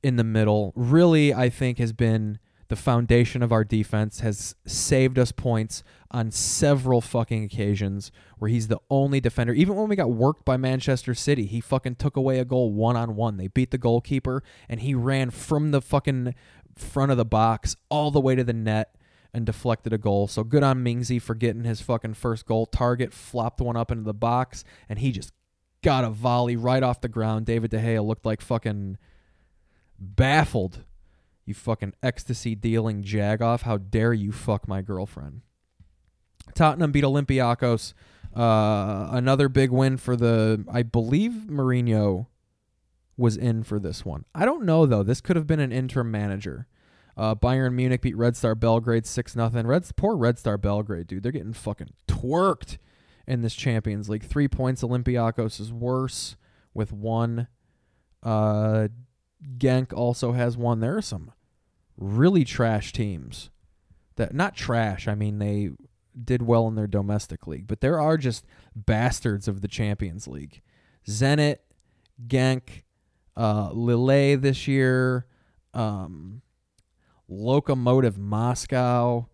in 0.02 0.16
the 0.16 0.24
middle. 0.24 0.72
Really, 0.76 1.32
I 1.34 1.48
think 1.48 1.78
has 1.78 1.92
been 1.92 2.38
the 2.68 2.76
foundation 2.76 3.42
of 3.42 3.50
our 3.50 3.64
defense, 3.64 4.20
has 4.20 4.54
saved 4.66 5.18
us 5.18 5.32
points 5.32 5.82
on 6.11 6.30
several 6.30 7.00
fucking 7.00 7.44
occasions 7.44 8.12
where 8.38 8.50
he's 8.50 8.68
the 8.68 8.78
only 8.90 9.20
defender. 9.20 9.54
Even 9.54 9.74
when 9.74 9.88
we 9.88 9.96
got 9.96 10.11
worked 10.11 10.44
by 10.44 10.56
Manchester 10.56 11.14
City, 11.14 11.46
he 11.46 11.61
fucking 11.61 11.96
took 11.96 12.16
away 12.16 12.38
a 12.38 12.44
goal 12.44 12.72
one 12.72 12.96
on 12.96 13.16
one. 13.16 13.38
They 13.38 13.48
beat 13.48 13.70
the 13.70 13.78
goalkeeper 13.78 14.42
and 14.68 14.80
he 14.80 14.94
ran 14.94 15.30
from 15.30 15.70
the 15.70 15.80
fucking 15.80 16.34
front 16.76 17.11
of 17.11 17.16
the 17.16 17.24
box 17.24 17.74
all 17.88 18.11
the 18.11 18.20
way 18.20 18.34
to 18.34 18.44
the 18.44 18.52
net 18.52 18.94
and 19.32 19.46
deflected 19.46 19.92
a 19.92 19.98
goal. 19.98 20.28
So 20.28 20.44
good 20.44 20.62
on 20.62 20.84
Mingsy 20.84 21.20
for 21.20 21.34
getting 21.34 21.64
his 21.64 21.80
fucking 21.80 22.14
first 22.14 22.46
goal. 22.46 22.66
Targett 22.66 23.12
flopped 23.12 23.61
one 23.61 23.76
up 23.76 23.90
into 23.90 24.04
the 24.04 24.14
box 24.14 24.64
and 24.88 24.98
he 24.98 25.11
just 25.11 25.32
got 25.82 26.04
a 26.04 26.11
volley 26.11 26.56
right 26.56 26.82
off 26.82 27.00
the 27.00 27.08
ground. 27.08 27.46
David 27.46 27.70
De 27.70 27.78
Gea 27.78 28.04
looked 28.04 28.26
like 28.26 28.40
fucking 28.40 28.98
baffled. 29.98 30.84
You 31.44 31.54
fucking 31.54 31.94
ecstasy 32.02 32.54
dealing 32.54 33.02
jagoff. 33.02 33.62
How 33.62 33.78
dare 33.78 34.12
you 34.12 34.32
fuck 34.32 34.68
my 34.68 34.82
girlfriend? 34.82 35.42
Tottenham 36.54 36.92
beat 36.92 37.04
Olympiacos. 37.04 37.94
Uh, 38.37 39.08
another 39.11 39.48
big 39.48 39.70
win 39.70 39.96
for 39.96 40.14
the. 40.16 40.64
I 40.70 40.82
believe 40.82 41.46
Mourinho 41.48 42.26
was 43.16 43.37
in 43.37 43.62
for 43.64 43.78
this 43.78 44.04
one. 44.04 44.24
I 44.34 44.44
don't 44.44 44.64
know 44.64 44.87
though. 44.87 45.02
This 45.02 45.20
could 45.20 45.37
have 45.37 45.46
been 45.46 45.61
an 45.61 45.72
interim 45.72 46.11
manager. 46.11 46.66
Uh, 47.16 47.34
Bayern 47.34 47.74
Munich 47.74 48.02
beat 48.02 48.16
Red 48.16 48.37
Star 48.37 48.54
Belgrade 48.54 49.06
six 49.06 49.34
nothing. 49.34 49.66
Red 49.66 49.84
poor 49.96 50.16
Red 50.16 50.38
Star 50.38 50.56
Belgrade, 50.56 51.06
dude. 51.06 51.22
They're 51.22 51.32
getting 51.32 51.52
fucking 51.52 51.94
twerked 52.06 52.78
in 53.26 53.42
this 53.42 53.54
Champions 53.54 54.08
League. 54.08 54.24
Three 54.24 54.48
points. 54.48 54.82
Olympiacos 54.82 55.61
is 55.61 55.72
worse 55.72 56.37
with 56.74 56.92
one. 56.92 57.48
Uh, 58.22 58.88
Genk 59.59 59.92
also 59.92 60.33
has 60.33 60.57
one. 60.57 60.81
There 60.81 60.97
are 60.97 61.03
some 61.03 61.33
really 61.97 62.44
trash 62.44 62.92
teams 62.92 63.51
that 64.16 64.35
not 64.35 64.55
trash. 64.55 65.09
I 65.09 65.14
mean 65.14 65.38
they 65.38 65.71
did 66.25 66.42
well 66.42 66.66
in 66.68 66.75
their 66.75 66.87
domestic 66.87 67.47
league, 67.47 67.66
but 67.66 67.81
there 67.81 68.01
are 68.01 68.16
just 68.16 68.44
bastards 68.75 69.49
of 69.49 69.61
the 69.61 69.68
Champions 69.68 70.27
League. 70.27 70.62
Zenit, 71.07 71.59
Genk, 72.27 72.83
uh, 73.37 73.71
Lille 73.73 74.37
this 74.37 74.66
year, 74.66 75.27
um, 75.75 76.42
Lokomotiv 77.31 78.16
Moscow. 78.16 79.29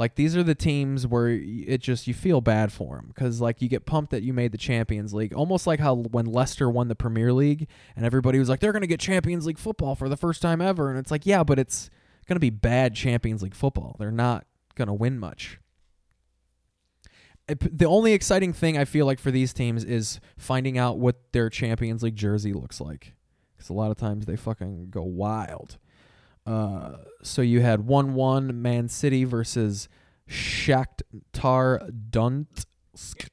Like 0.00 0.14
these 0.14 0.34
are 0.34 0.42
the 0.42 0.54
teams 0.54 1.06
where 1.06 1.28
it 1.28 1.82
just 1.82 2.06
you 2.06 2.14
feel 2.14 2.40
bad 2.40 2.72
for 2.72 2.96
them 2.96 3.08
because 3.08 3.42
like 3.42 3.60
you 3.60 3.68
get 3.68 3.84
pumped 3.84 4.12
that 4.12 4.22
you 4.22 4.32
made 4.32 4.50
the 4.50 4.56
Champions 4.56 5.12
League, 5.12 5.34
almost 5.34 5.66
like 5.66 5.78
how 5.78 5.94
when 5.96 6.24
Leicester 6.24 6.70
won 6.70 6.88
the 6.88 6.94
Premier 6.94 7.34
League 7.34 7.68
and 7.94 8.06
everybody 8.06 8.38
was 8.38 8.48
like 8.48 8.60
they're 8.60 8.72
gonna 8.72 8.86
get 8.86 8.98
Champions 8.98 9.44
League 9.44 9.58
football 9.58 9.94
for 9.94 10.08
the 10.08 10.16
first 10.16 10.40
time 10.40 10.62
ever, 10.62 10.88
and 10.88 10.98
it's 10.98 11.10
like 11.10 11.26
yeah, 11.26 11.44
but 11.44 11.58
it's 11.58 11.90
gonna 12.26 12.40
be 12.40 12.48
bad 12.48 12.94
Champions 12.94 13.42
League 13.42 13.54
football. 13.54 13.96
They're 13.98 14.10
not 14.10 14.46
gonna 14.74 14.94
win 14.94 15.18
much. 15.18 15.58
it- 17.46 17.78
the 17.78 17.84
only 17.84 18.14
exciting 18.14 18.54
thing 18.54 18.78
I 18.78 18.86
feel 18.86 19.04
like 19.04 19.18
for 19.18 19.30
these 19.30 19.52
teams 19.52 19.84
is 19.84 20.18
finding 20.38 20.78
out 20.78 20.98
what 20.98 21.32
their 21.32 21.50
Champions 21.50 22.02
League 22.02 22.16
jersey 22.16 22.54
looks 22.54 22.80
like. 22.80 23.12
Because 23.54 23.68
a 23.68 23.74
lot 23.74 23.90
of 23.90 23.98
times 23.98 24.24
they 24.24 24.36
fucking 24.36 24.88
go 24.88 25.02
wild. 25.02 25.76
Uh, 26.50 26.96
so 27.22 27.42
you 27.42 27.60
had 27.60 27.86
1 27.86 28.14
1 28.14 28.60
Man 28.60 28.88
City 28.88 29.22
versus 29.24 29.88
Shakhtar 30.28 31.90
Donetsk. 32.10 33.28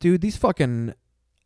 Dude, 0.00 0.20
these 0.20 0.36
fucking. 0.36 0.94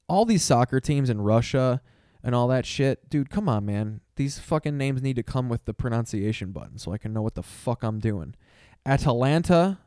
All 0.09 0.25
these 0.25 0.45
soccer 0.45 0.79
teams 0.79 1.11
in 1.11 1.21
Russia 1.21 1.83
and 2.23 2.35
all 2.35 2.49
that 2.49 2.65
shit. 2.65 3.11
Dude, 3.11 3.29
come 3.29 3.49
on, 3.49 3.67
man. 3.67 4.01
These 4.15 4.39
fucking 4.39 4.79
names 4.79 5.03
need 5.03 5.17
to 5.17 5.23
come 5.23 5.49
with 5.49 5.65
the 5.65 5.75
pronunciation 5.75 6.53
button 6.53 6.79
so 6.79 6.93
I 6.93 6.99
can 6.99 7.13
know 7.13 7.23
what 7.23 7.35
the 7.35 7.43
fuck 7.43 7.83
I'm 7.83 7.99
doing. 7.99 8.35
Atalanta, 8.87 9.81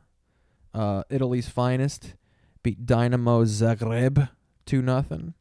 uh, 0.74 1.02
Italy's 1.08 1.48
finest, 1.48 2.14
beat 2.62 2.84
Dynamo 2.84 3.44
Zagreb 3.44 4.28
2 4.66 4.82
nothing. 4.82 5.34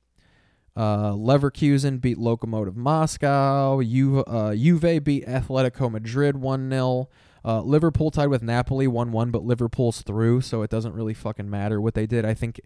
Uh, 0.80 1.12
Leverkusen 1.12 2.00
beat 2.00 2.18
Lokomotiv 2.18 2.74
Moscow. 2.74 3.82
Juve, 3.82 4.24
uh, 4.26 4.56
Juve 4.56 5.04
beat 5.04 5.28
Atletico 5.28 5.92
Madrid 5.92 6.38
1 6.38 6.70
0. 6.70 7.10
Uh, 7.44 7.62
Liverpool 7.62 8.12
tied 8.12 8.28
with 8.28 8.42
Napoli 8.42 8.88
1 8.88 9.12
1, 9.12 9.30
but 9.30 9.44
Liverpool's 9.44 10.02
through, 10.02 10.40
so 10.40 10.62
it 10.62 10.70
doesn't 10.70 10.94
really 10.94 11.14
fucking 11.14 11.50
matter 11.50 11.82
what 11.82 11.96
they 11.96 12.06
did. 12.06 12.24
I 12.24 12.34
think, 12.34 12.62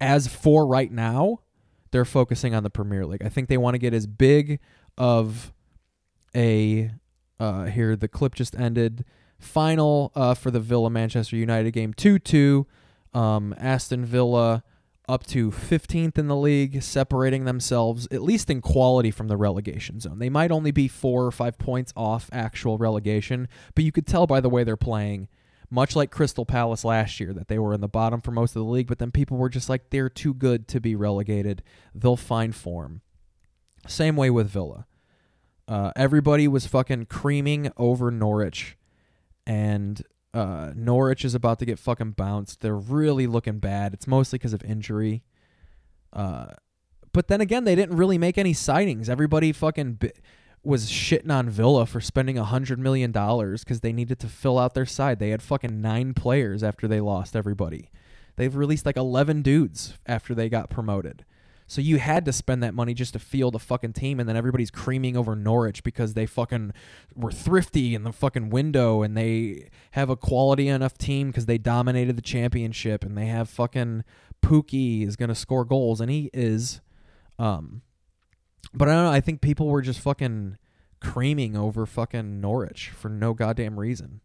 as 0.00 0.28
for 0.28 0.66
right 0.66 0.90
now, 0.90 1.40
they're 1.90 2.06
focusing 2.06 2.54
on 2.54 2.62
the 2.62 2.70
Premier 2.70 3.04
League. 3.04 3.22
I 3.22 3.28
think 3.28 3.50
they 3.50 3.58
want 3.58 3.74
to 3.74 3.78
get 3.78 3.92
as 3.92 4.06
big 4.06 4.60
of 4.96 5.52
a. 6.34 6.90
Uh, 7.38 7.66
here, 7.66 7.96
the 7.96 8.08
clip 8.08 8.34
just 8.34 8.58
ended. 8.58 9.04
Final 9.38 10.10
uh, 10.14 10.32
for 10.32 10.50
the 10.50 10.58
Villa 10.58 10.88
Manchester 10.88 11.36
United 11.36 11.72
game 11.72 11.92
2 11.92 12.18
2. 12.18 12.66
Um, 13.12 13.54
Aston 13.58 14.06
Villa 14.06 14.64
up 15.08 15.26
to 15.26 15.50
15th 15.50 16.18
in 16.18 16.28
the 16.28 16.36
league, 16.36 16.82
separating 16.82 17.44
themselves, 17.44 18.06
at 18.10 18.22
least 18.22 18.50
in 18.50 18.60
quality, 18.60 19.10
from 19.10 19.28
the 19.28 19.36
relegation 19.36 20.00
zone. 20.00 20.18
They 20.18 20.28
might 20.28 20.50
only 20.50 20.70
be 20.70 20.88
four 20.88 21.24
or 21.24 21.32
five 21.32 21.58
points 21.58 21.92
off 21.96 22.28
actual 22.32 22.78
relegation, 22.78 23.48
but 23.74 23.84
you 23.84 23.92
could 23.92 24.06
tell 24.06 24.26
by 24.26 24.40
the 24.40 24.50
way 24.50 24.64
they're 24.64 24.76
playing, 24.76 25.28
much 25.70 25.96
like 25.96 26.10
Crystal 26.10 26.44
Palace 26.44 26.84
last 26.84 27.20
year, 27.20 27.32
that 27.32 27.48
they 27.48 27.58
were 27.58 27.74
in 27.74 27.80
the 27.80 27.88
bottom 27.88 28.20
for 28.20 28.30
most 28.30 28.50
of 28.50 28.60
the 28.60 28.70
league, 28.70 28.86
but 28.86 28.98
then 28.98 29.10
people 29.10 29.36
were 29.36 29.48
just 29.48 29.68
like, 29.68 29.90
they're 29.90 30.10
too 30.10 30.34
good 30.34 30.68
to 30.68 30.80
be 30.80 30.94
relegated. 30.94 31.62
They'll 31.94 32.16
find 32.16 32.54
form. 32.54 33.00
Same 33.86 34.16
way 34.16 34.30
with 34.30 34.48
Villa. 34.48 34.86
Uh, 35.66 35.92
everybody 35.96 36.48
was 36.48 36.66
fucking 36.66 37.06
creaming 37.06 37.70
over 37.76 38.10
Norwich, 38.10 38.76
and 39.46 40.02
uh, 40.38 40.72
Norwich 40.76 41.24
is 41.24 41.34
about 41.34 41.58
to 41.58 41.64
get 41.66 41.80
fucking 41.80 42.12
bounced. 42.12 42.60
They're 42.60 42.76
really 42.76 43.26
looking 43.26 43.58
bad. 43.58 43.92
It's 43.92 44.06
mostly 44.06 44.38
because 44.38 44.52
of 44.52 44.62
injury. 44.62 45.24
Uh, 46.12 46.52
but 47.12 47.26
then 47.26 47.40
again, 47.40 47.64
they 47.64 47.74
didn't 47.74 47.96
really 47.96 48.18
make 48.18 48.38
any 48.38 48.54
signings. 48.54 49.08
Everybody 49.08 49.50
fucking 49.50 49.94
bi- 49.94 50.12
was 50.62 50.90
shitting 50.90 51.32
on 51.32 51.50
Villa 51.50 51.86
for 51.86 52.00
spending 52.00 52.38
a 52.38 52.44
hundred 52.44 52.78
million 52.78 53.10
dollars 53.10 53.64
because 53.64 53.80
they 53.80 53.92
needed 53.92 54.20
to 54.20 54.28
fill 54.28 54.60
out 54.60 54.74
their 54.74 54.86
side. 54.86 55.18
They 55.18 55.30
had 55.30 55.42
fucking 55.42 55.80
nine 55.80 56.14
players 56.14 56.62
after 56.62 56.86
they 56.86 57.00
lost 57.00 57.34
everybody. 57.34 57.90
They've 58.36 58.54
released 58.54 58.86
like 58.86 58.96
eleven 58.96 59.42
dudes 59.42 59.98
after 60.06 60.36
they 60.36 60.48
got 60.48 60.70
promoted. 60.70 61.24
So 61.68 61.82
you 61.82 61.98
had 61.98 62.24
to 62.24 62.32
spend 62.32 62.62
that 62.62 62.72
money 62.72 62.94
just 62.94 63.12
to 63.12 63.18
field 63.18 63.54
a 63.54 63.58
fucking 63.58 63.92
team, 63.92 64.18
and 64.18 64.26
then 64.26 64.36
everybody's 64.36 64.70
creaming 64.70 65.18
over 65.18 65.36
Norwich 65.36 65.82
because 65.82 66.14
they 66.14 66.24
fucking 66.24 66.72
were 67.14 67.30
thrifty 67.30 67.94
in 67.94 68.04
the 68.04 68.12
fucking 68.12 68.48
window, 68.48 69.02
and 69.02 69.14
they 69.14 69.68
have 69.90 70.08
a 70.08 70.16
quality 70.16 70.68
enough 70.68 70.96
team 70.96 71.28
because 71.28 71.44
they 71.44 71.58
dominated 71.58 72.16
the 72.16 72.22
championship, 72.22 73.04
and 73.04 73.18
they 73.18 73.26
have 73.26 73.50
fucking 73.50 74.02
Pukki 74.42 75.06
is 75.06 75.14
gonna 75.14 75.34
score 75.34 75.66
goals, 75.66 76.00
and 76.00 76.10
he 76.10 76.30
is. 76.32 76.80
Um, 77.38 77.82
but 78.72 78.88
I 78.88 78.94
don't 78.94 79.04
know. 79.04 79.12
I 79.12 79.20
think 79.20 79.42
people 79.42 79.68
were 79.68 79.82
just 79.82 80.00
fucking 80.00 80.56
creaming 81.00 81.54
over 81.54 81.84
fucking 81.84 82.40
Norwich 82.40 82.88
for 82.88 83.10
no 83.10 83.34
goddamn 83.34 83.78
reason. 83.78 84.22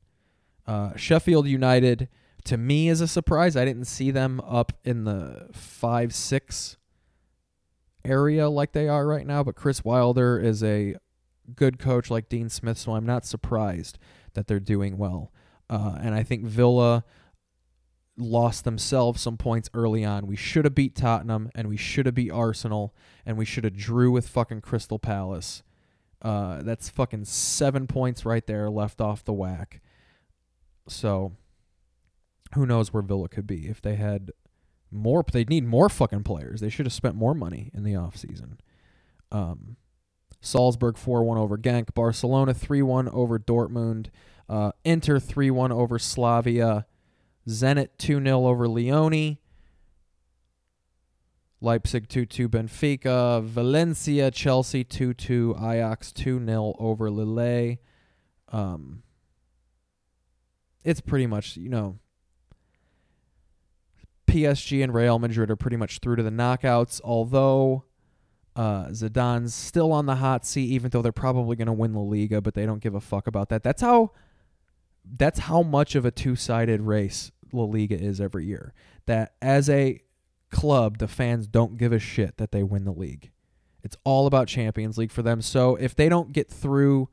Uh, 0.65 0.95
Sheffield 0.95 1.47
United 1.47 2.07
to 2.45 2.57
me 2.57 2.87
is 2.87 3.01
a 3.01 3.07
surprise. 3.07 3.57
I 3.57 3.65
didn't 3.65 3.85
see 3.85 4.11
them 4.11 4.39
up 4.41 4.71
in 4.85 5.03
the 5.03 5.49
five 5.51 6.15
six 6.15 6.77
area 8.05 8.49
like 8.49 8.71
they 8.71 8.87
are 8.87 9.05
right 9.05 9.25
now, 9.25 9.43
but 9.43 9.55
Chris 9.55 9.83
Wilder 9.83 10.39
is 10.39 10.63
a 10.63 10.95
good 11.55 11.79
coach 11.79 12.09
like 12.09 12.29
Dean 12.29 12.49
Smith, 12.49 12.77
so 12.77 12.95
I'm 12.95 13.05
not 13.05 13.25
surprised 13.25 13.97
that 14.33 14.47
they're 14.47 14.59
doing 14.59 14.97
well. 14.97 15.31
Uh, 15.69 15.97
and 16.01 16.15
I 16.15 16.23
think 16.23 16.45
Villa 16.45 17.03
lost 18.17 18.63
themselves 18.63 19.21
some 19.21 19.37
points 19.37 19.69
early 19.73 20.05
on. 20.05 20.27
We 20.27 20.35
should 20.35 20.65
have 20.65 20.75
beat 20.75 20.95
Tottenham, 20.95 21.49
and 21.55 21.67
we 21.67 21.77
should 21.77 22.05
have 22.05 22.15
beat 22.15 22.31
Arsenal, 22.31 22.93
and 23.25 23.37
we 23.37 23.45
should 23.45 23.63
have 23.63 23.75
drew 23.75 24.11
with 24.11 24.27
fucking 24.27 24.61
Crystal 24.61 24.99
Palace. 24.99 25.63
Uh, 26.21 26.61
that's 26.63 26.89
fucking 26.89 27.25
seven 27.25 27.87
points 27.87 28.25
right 28.25 28.45
there 28.47 28.69
left 28.69 29.01
off 29.01 29.25
the 29.25 29.33
whack. 29.33 29.81
So, 30.87 31.33
who 32.53 32.65
knows 32.65 32.93
where 32.93 33.03
Villa 33.03 33.27
could 33.27 33.47
be 33.47 33.67
if 33.67 33.81
they 33.81 33.95
had 33.95 34.31
more 34.93 35.23
they 35.31 35.43
need 35.43 35.65
more 35.65 35.89
fucking 35.89 36.23
players. 36.23 36.61
They 36.61 36.69
should 36.69 36.85
have 36.85 36.93
spent 36.93 37.15
more 37.15 37.33
money 37.33 37.71
in 37.73 37.83
the 37.83 37.93
offseason. 37.93 38.57
Um 39.31 39.77
Salzburg 40.41 40.95
4-1 40.95 41.37
over 41.37 41.57
Genk, 41.57 41.93
Barcelona 41.93 42.53
3-1 42.53 43.09
over 43.13 43.39
Dortmund, 43.39 44.07
uh, 44.49 44.73
Inter 44.83 45.17
3-1 45.17 45.71
over 45.71 45.97
Slavia, 45.97 46.85
Zenit 47.47 47.87
2-0 47.97 48.27
over 48.29 48.67
Lyon, 48.67 49.37
Leipzig 51.61 52.09
2-2 52.09 52.47
Benfica, 52.49 53.41
Valencia, 53.41 54.29
Chelsea 54.31 54.83
2-2, 54.83 55.55
Ajax 55.57 56.11
2-0 56.11 56.75
over 56.77 57.09
Lille. 57.09 57.77
Um 58.49 59.03
it's 60.83 60.99
pretty 60.99 61.25
much, 61.25 61.55
you 61.55 61.69
know, 61.69 61.99
PSG 64.33 64.83
and 64.83 64.93
Real 64.93 65.19
Madrid 65.19 65.51
are 65.51 65.55
pretty 65.55 65.77
much 65.77 65.99
through 65.99 66.15
to 66.15 66.23
the 66.23 66.31
knockouts, 66.31 66.99
although 67.03 67.83
uh, 68.55 68.85
Zidane's 68.87 69.53
still 69.53 69.91
on 69.91 70.07
the 70.07 70.15
hot 70.15 70.45
seat, 70.45 70.69
even 70.69 70.89
though 70.89 71.03
they're 71.03 71.11
probably 71.11 71.55
going 71.55 71.67
to 71.67 71.73
win 71.73 71.93
La 71.93 72.01
Liga, 72.01 72.41
but 72.41 72.55
they 72.55 72.65
don't 72.65 72.81
give 72.81 72.95
a 72.95 73.01
fuck 73.01 73.27
about 73.27 73.49
that. 73.49 73.61
That's 73.61 73.81
how 73.81 74.11
that's 75.05 75.39
how 75.39 75.61
much 75.61 75.95
of 75.95 76.05
a 76.05 76.11
two-sided 76.11 76.81
race 76.81 77.31
La 77.51 77.65
Liga 77.65 77.95
is 77.99 78.19
every 78.19 78.45
year. 78.45 78.73
That 79.05 79.33
as 79.41 79.69
a 79.69 80.01
club, 80.49 80.97
the 80.97 81.07
fans 81.07 81.45
don't 81.45 81.77
give 81.77 81.91
a 81.91 81.99
shit 81.99 82.37
that 82.37 82.51
they 82.51 82.63
win 82.63 82.85
the 82.85 82.93
league. 82.93 83.31
It's 83.83 83.97
all 84.03 84.27
about 84.27 84.47
Champions 84.47 84.97
League 84.97 85.11
for 85.11 85.21
them. 85.21 85.41
So 85.41 85.75
if 85.75 85.93
they 85.93 86.09
don't 86.09 86.31
get 86.31 86.49
through 86.49 87.09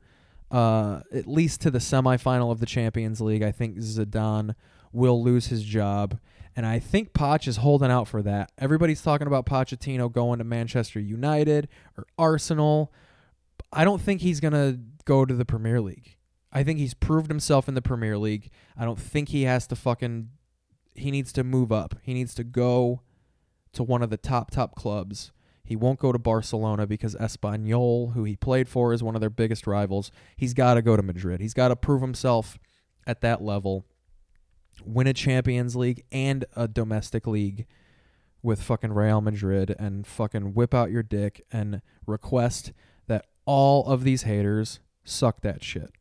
uh, 0.49 1.01
at 1.13 1.27
least 1.27 1.61
to 1.61 1.71
the 1.71 1.79
semifinal 1.79 2.51
of 2.51 2.59
the 2.59 2.65
Champions 2.65 3.21
League, 3.21 3.43
I 3.43 3.51
think 3.51 3.77
Zidane 3.77 4.55
will 4.91 5.21
lose 5.21 5.47
his 5.47 5.63
job. 5.63 6.17
And 6.55 6.65
I 6.65 6.79
think 6.79 7.13
Poch 7.13 7.47
is 7.47 7.57
holding 7.57 7.91
out 7.91 8.07
for 8.07 8.21
that. 8.23 8.51
Everybody's 8.57 9.01
talking 9.01 9.27
about 9.27 9.45
Pochettino 9.45 10.11
going 10.11 10.39
to 10.39 10.43
Manchester 10.43 10.99
United 10.99 11.69
or 11.97 12.05
Arsenal. 12.17 12.93
I 13.71 13.85
don't 13.85 14.01
think 14.01 14.21
he's 14.21 14.39
going 14.39 14.53
to 14.53 14.79
go 15.05 15.25
to 15.25 15.33
the 15.33 15.45
Premier 15.45 15.79
League. 15.79 16.17
I 16.51 16.63
think 16.63 16.79
he's 16.79 16.93
proved 16.93 17.29
himself 17.29 17.69
in 17.69 17.75
the 17.75 17.81
Premier 17.81 18.17
League. 18.17 18.49
I 18.77 18.83
don't 18.83 18.99
think 18.99 19.29
he 19.29 19.43
has 19.43 19.65
to 19.67 19.75
fucking 19.75 20.29
he 20.93 21.09
needs 21.09 21.31
to 21.33 21.43
move 21.43 21.71
up. 21.71 21.95
He 22.01 22.13
needs 22.13 22.33
to 22.35 22.43
go 22.43 23.01
to 23.73 23.83
one 23.83 24.01
of 24.01 24.09
the 24.09 24.17
top 24.17 24.51
top 24.51 24.75
clubs. 24.75 25.31
He 25.63 25.75
won't 25.77 25.99
go 25.99 26.11
to 26.11 26.19
Barcelona 26.19 26.85
because 26.85 27.15
Espanyol, 27.15 28.13
who 28.13 28.25
he 28.25 28.35
played 28.35 28.67
for, 28.67 28.91
is 28.91 29.01
one 29.01 29.15
of 29.15 29.21
their 29.21 29.29
biggest 29.29 29.65
rivals. 29.65 30.11
He's 30.35 30.53
got 30.53 30.73
to 30.73 30.81
go 30.81 30.97
to 30.97 31.03
Madrid. 31.03 31.39
He's 31.39 31.53
got 31.53 31.69
to 31.69 31.77
prove 31.77 32.01
himself 32.01 32.59
at 33.07 33.21
that 33.21 33.41
level 33.41 33.85
win 34.85 35.07
a 35.07 35.13
Champions 35.13 35.75
League 35.75 36.03
and 36.11 36.45
a 36.55 36.67
domestic 36.67 37.27
league 37.27 37.65
with 38.43 38.61
fucking 38.61 38.93
Real 38.93 39.21
Madrid 39.21 39.75
and 39.77 40.05
fucking 40.05 40.53
whip 40.53 40.73
out 40.73 40.91
your 40.91 41.03
dick 41.03 41.45
and 41.51 41.81
request 42.05 42.73
that 43.07 43.27
all 43.45 43.85
of 43.85 44.03
these 44.03 44.23
haters 44.23 44.79
suck 45.03 45.41
that 45.41 45.63
shit. 45.63 45.91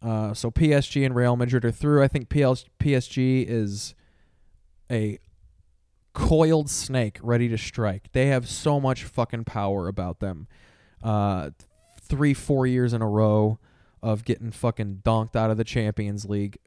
Uh, 0.00 0.32
so 0.32 0.50
PSG 0.50 1.04
and 1.04 1.14
Real 1.14 1.36
Madrid 1.36 1.64
are 1.64 1.70
through. 1.70 2.02
I 2.02 2.08
think 2.08 2.28
PSG 2.28 3.44
is 3.46 3.94
a 4.90 5.18
coiled 6.14 6.70
snake 6.70 7.18
ready 7.22 7.48
to 7.48 7.58
strike. 7.58 8.10
They 8.12 8.26
have 8.26 8.48
so 8.48 8.80
much 8.80 9.04
fucking 9.04 9.44
power 9.44 9.88
about 9.88 10.20
them. 10.20 10.46
Uh, 11.02 11.50
three, 12.00 12.34
four 12.34 12.66
years 12.66 12.92
in 12.92 13.02
a 13.02 13.08
row 13.08 13.58
of 14.02 14.24
getting 14.24 14.50
fucking 14.50 15.02
donked 15.04 15.36
out 15.36 15.50
of 15.50 15.56
the 15.56 15.64
Champions 15.64 16.24
League 16.24 16.58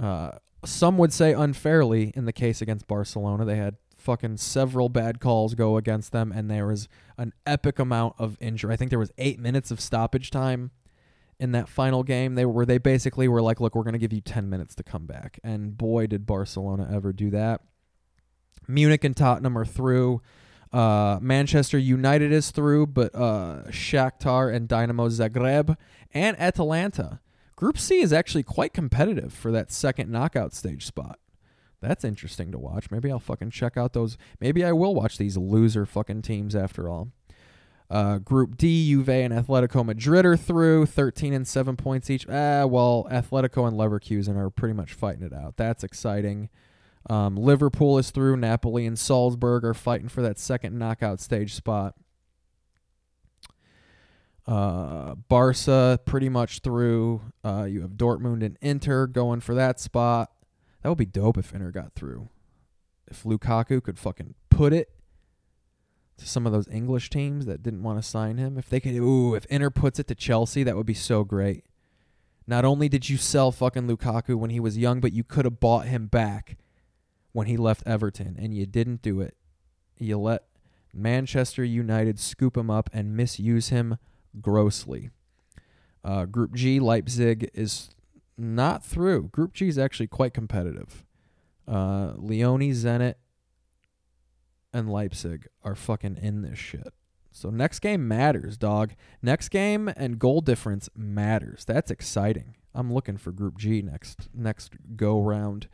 uh, 0.00 0.32
some 0.64 0.98
would 0.98 1.12
say 1.12 1.32
unfairly 1.32 2.12
in 2.14 2.24
the 2.24 2.32
case 2.32 2.60
against 2.60 2.86
Barcelona. 2.86 3.44
They 3.44 3.56
had 3.56 3.76
fucking 3.96 4.38
several 4.38 4.88
bad 4.88 5.20
calls 5.20 5.54
go 5.54 5.76
against 5.76 6.12
them, 6.12 6.32
and 6.32 6.50
there 6.50 6.66
was 6.66 6.88
an 7.18 7.32
epic 7.46 7.78
amount 7.78 8.14
of 8.18 8.36
injury. 8.40 8.72
I 8.72 8.76
think 8.76 8.90
there 8.90 8.98
was 8.98 9.12
eight 9.18 9.38
minutes 9.38 9.70
of 9.70 9.80
stoppage 9.80 10.30
time, 10.30 10.70
in 11.40 11.52
that 11.52 11.68
final 11.68 12.02
game. 12.04 12.34
They 12.34 12.44
were 12.44 12.66
they 12.66 12.78
basically 12.78 13.26
were 13.26 13.42
like, 13.42 13.60
"Look, 13.60 13.74
we're 13.74 13.82
going 13.82 13.94
to 13.94 13.98
give 13.98 14.12
you 14.12 14.20
10 14.20 14.48
minutes 14.48 14.74
to 14.76 14.84
come 14.84 15.06
back." 15.06 15.40
And 15.42 15.76
boy, 15.76 16.06
did 16.06 16.26
Barcelona 16.26 16.88
ever 16.92 17.12
do 17.12 17.30
that. 17.30 17.62
Munich 18.68 19.02
and 19.02 19.16
Tottenham 19.16 19.58
are 19.58 19.64
through. 19.64 20.20
Uh, 20.72 21.18
Manchester 21.20 21.78
United 21.78 22.30
is 22.30 22.52
through, 22.52 22.86
but 22.86 23.12
uh, 23.14 23.64
Shakhtar 23.70 24.54
and 24.54 24.68
Dynamo 24.68 25.08
Zagreb 25.08 25.76
and 26.12 26.38
Atalanta. 26.38 27.20
Group 27.60 27.76
C 27.76 28.00
is 28.00 28.10
actually 28.10 28.42
quite 28.42 28.72
competitive 28.72 29.34
for 29.34 29.52
that 29.52 29.70
second 29.70 30.10
knockout 30.10 30.54
stage 30.54 30.86
spot. 30.86 31.18
That's 31.82 32.06
interesting 32.06 32.50
to 32.52 32.58
watch. 32.58 32.90
Maybe 32.90 33.10
I'll 33.10 33.18
fucking 33.18 33.50
check 33.50 33.76
out 33.76 33.92
those. 33.92 34.16
Maybe 34.40 34.64
I 34.64 34.72
will 34.72 34.94
watch 34.94 35.18
these 35.18 35.36
loser 35.36 35.84
fucking 35.84 36.22
teams 36.22 36.56
after 36.56 36.88
all. 36.88 37.12
Uh, 37.90 38.16
group 38.16 38.56
D, 38.56 38.88
Juve 38.88 39.10
and 39.10 39.34
Atletico 39.34 39.84
Madrid 39.84 40.24
are 40.24 40.38
through, 40.38 40.86
13 40.86 41.34
and 41.34 41.46
7 41.46 41.76
points 41.76 42.08
each. 42.08 42.26
Ah, 42.30 42.64
well, 42.64 43.06
Atletico 43.10 43.68
and 43.68 43.76
Leverkusen 43.76 44.38
are 44.38 44.48
pretty 44.48 44.72
much 44.72 44.94
fighting 44.94 45.22
it 45.22 45.34
out. 45.34 45.58
That's 45.58 45.84
exciting. 45.84 46.48
Um, 47.10 47.36
Liverpool 47.36 47.98
is 47.98 48.10
through. 48.10 48.38
Napoli 48.38 48.86
and 48.86 48.98
Salzburg 48.98 49.66
are 49.66 49.74
fighting 49.74 50.08
for 50.08 50.22
that 50.22 50.38
second 50.38 50.78
knockout 50.78 51.20
stage 51.20 51.54
spot. 51.54 51.94
Uh, 54.50 55.14
Barca 55.28 56.00
pretty 56.04 56.28
much 56.28 56.58
through. 56.58 57.20
Uh, 57.44 57.68
you 57.70 57.82
have 57.82 57.92
Dortmund 57.92 58.44
and 58.44 58.58
Inter 58.60 59.06
going 59.06 59.38
for 59.38 59.54
that 59.54 59.78
spot. 59.78 60.32
That 60.82 60.88
would 60.88 60.98
be 60.98 61.06
dope 61.06 61.38
if 61.38 61.54
Inter 61.54 61.70
got 61.70 61.94
through. 61.94 62.28
If 63.06 63.22
Lukaku 63.22 63.80
could 63.80 63.96
fucking 63.96 64.34
put 64.48 64.72
it 64.72 64.90
to 66.18 66.26
some 66.26 66.46
of 66.46 66.52
those 66.52 66.68
English 66.68 67.10
teams 67.10 67.46
that 67.46 67.62
didn't 67.62 67.84
want 67.84 68.02
to 68.02 68.08
sign 68.08 68.38
him. 68.38 68.58
If 68.58 68.68
they 68.68 68.80
could, 68.80 68.94
ooh, 68.96 69.36
if 69.36 69.46
Inter 69.46 69.70
puts 69.70 70.00
it 70.00 70.08
to 70.08 70.16
Chelsea, 70.16 70.64
that 70.64 70.76
would 70.76 70.86
be 70.86 70.94
so 70.94 71.22
great. 71.22 71.64
Not 72.44 72.64
only 72.64 72.88
did 72.88 73.08
you 73.08 73.18
sell 73.18 73.52
fucking 73.52 73.86
Lukaku 73.86 74.34
when 74.34 74.50
he 74.50 74.58
was 74.58 74.76
young, 74.76 75.00
but 75.00 75.12
you 75.12 75.22
could 75.22 75.44
have 75.44 75.60
bought 75.60 75.86
him 75.86 76.06
back 76.08 76.58
when 77.30 77.46
he 77.46 77.56
left 77.56 77.86
Everton, 77.86 78.36
and 78.36 78.52
you 78.52 78.66
didn't 78.66 79.02
do 79.02 79.20
it. 79.20 79.36
You 79.96 80.18
let 80.18 80.42
Manchester 80.92 81.62
United 81.62 82.18
scoop 82.18 82.56
him 82.56 82.68
up 82.68 82.90
and 82.92 83.16
misuse 83.16 83.68
him 83.68 83.96
grossly. 84.40 85.10
Uh, 86.04 86.24
Group 86.24 86.54
G, 86.54 86.80
Leipzig 86.80 87.50
is 87.54 87.90
not 88.36 88.84
through. 88.84 89.28
Group 89.28 89.54
G 89.54 89.68
is 89.68 89.78
actually 89.78 90.06
quite 90.06 90.34
competitive. 90.34 91.04
Uh, 91.68 92.12
Lyon, 92.16 92.60
Zenit, 92.60 93.14
and 94.72 94.90
Leipzig 94.90 95.46
are 95.62 95.74
fucking 95.74 96.18
in 96.20 96.42
this 96.42 96.58
shit. 96.58 96.92
So 97.32 97.50
next 97.50 97.78
game 97.80 98.08
matters, 98.08 98.56
dog. 98.56 98.92
Next 99.22 99.50
game 99.50 99.88
and 99.96 100.18
goal 100.18 100.40
difference 100.40 100.88
matters. 100.96 101.64
That's 101.64 101.90
exciting. 101.90 102.56
I'm 102.74 102.92
looking 102.92 103.16
for 103.16 103.32
Group 103.32 103.58
G 103.58 103.82
next 103.82 104.28
next 104.34 104.74
go 104.96 105.20
round. 105.20 105.68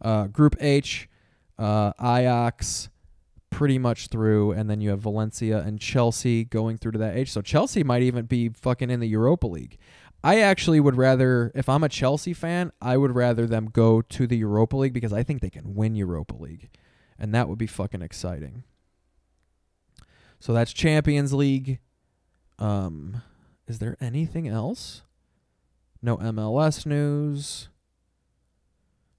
Uh, 0.00 0.26
group 0.26 0.56
H, 0.60 1.08
uh, 1.58 1.92
Ajax 2.00 2.88
pretty 3.50 3.78
much 3.78 4.08
through, 4.08 4.52
and 4.52 4.68
then 4.68 4.80
you 4.80 4.90
have 4.90 5.00
Valencia 5.00 5.58
and 5.60 5.80
Chelsea 5.80 6.44
going 6.44 6.78
through 6.78 6.92
to 6.92 6.98
that 6.98 7.16
age. 7.16 7.30
So 7.30 7.40
Chelsea 7.40 7.82
might 7.82 8.02
even 8.02 8.26
be 8.26 8.48
fucking 8.50 8.90
in 8.90 9.00
the 9.00 9.08
Europa 9.08 9.46
League. 9.46 9.78
I 10.22 10.40
actually 10.40 10.80
would 10.80 10.96
rather, 10.96 11.52
if 11.54 11.68
I'm 11.68 11.84
a 11.84 11.88
Chelsea 11.88 12.34
fan, 12.34 12.72
I 12.82 12.96
would 12.96 13.14
rather 13.14 13.46
them 13.46 13.70
go 13.72 14.02
to 14.02 14.26
the 14.26 14.36
Europa 14.36 14.76
League 14.76 14.92
because 14.92 15.12
I 15.12 15.22
think 15.22 15.40
they 15.40 15.50
can 15.50 15.74
win 15.74 15.94
Europa 15.94 16.34
League. 16.34 16.70
And 17.18 17.34
that 17.34 17.48
would 17.48 17.58
be 17.58 17.66
fucking 17.66 18.02
exciting. 18.02 18.64
So 20.40 20.52
that's 20.52 20.72
Champions 20.72 21.32
League. 21.32 21.78
Um, 22.58 23.22
is 23.66 23.78
there 23.78 23.96
anything 24.00 24.48
else? 24.48 25.02
No 26.02 26.16
MLS 26.18 26.84
news. 26.84 27.68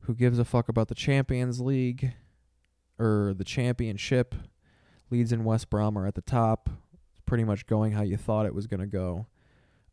Who 0.02 0.16
gives 0.16 0.40
a 0.40 0.46
fuck 0.46 0.70
about 0.70 0.88
the 0.88 0.96
Champions 0.96 1.62
League 1.62 2.14
or 3.00 3.34
the 3.34 3.44
championship? 3.44 4.36
Leeds 5.10 5.32
and 5.32 5.46
West 5.46 5.70
Brom 5.70 5.98
are 5.98 6.06
at 6.06 6.16
the 6.16 6.22
top. 6.22 6.70
It's 7.12 7.22
pretty 7.26 7.44
much 7.44 7.66
going 7.66 7.94
how 7.94 8.04
you 8.04 8.18
thought 8.18 8.46
it 8.46 8.54
was 8.54 8.68
going 8.68 8.80
to 8.80 8.88
go. 8.88 9.28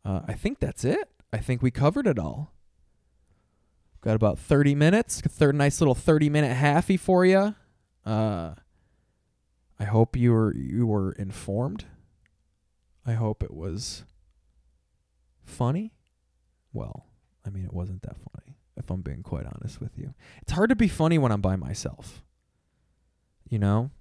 Uh, 0.05 0.21
I 0.27 0.33
think 0.33 0.59
that's 0.59 0.85
it. 0.85 1.09
I 1.33 1.37
think 1.37 1.61
we 1.61 1.71
covered 1.71 2.07
it 2.07 2.19
all. 2.19 2.53
Got 4.01 4.15
about 4.15 4.39
30 4.39 4.75
minutes. 4.75 5.21
Third 5.21 5.55
nice 5.55 5.81
little 5.81 5.95
30 5.95 6.29
minute 6.29 6.55
halfie 6.55 6.99
for 6.99 7.25
you. 7.25 7.55
Uh, 8.05 8.53
I 9.79 9.83
hope 9.83 10.15
you 10.15 10.31
were 10.31 10.55
you 10.55 10.87
were 10.87 11.11
informed. 11.13 11.85
I 13.05 13.13
hope 13.13 13.43
it 13.43 13.53
was 13.53 14.03
funny. 15.43 15.93
Well, 16.73 17.05
I 17.45 17.49
mean, 17.49 17.65
it 17.65 17.73
wasn't 17.73 18.01
that 18.03 18.15
funny. 18.17 18.57
If 18.75 18.91
I'm 18.91 19.01
being 19.01 19.23
quite 19.23 19.45
honest 19.45 19.81
with 19.81 19.97
you, 19.97 20.13
it's 20.41 20.51
hard 20.51 20.69
to 20.69 20.75
be 20.75 20.87
funny 20.87 21.17
when 21.17 21.31
I'm 21.31 21.41
by 21.41 21.55
myself. 21.55 22.23
You 23.49 23.59
know, 23.59 23.91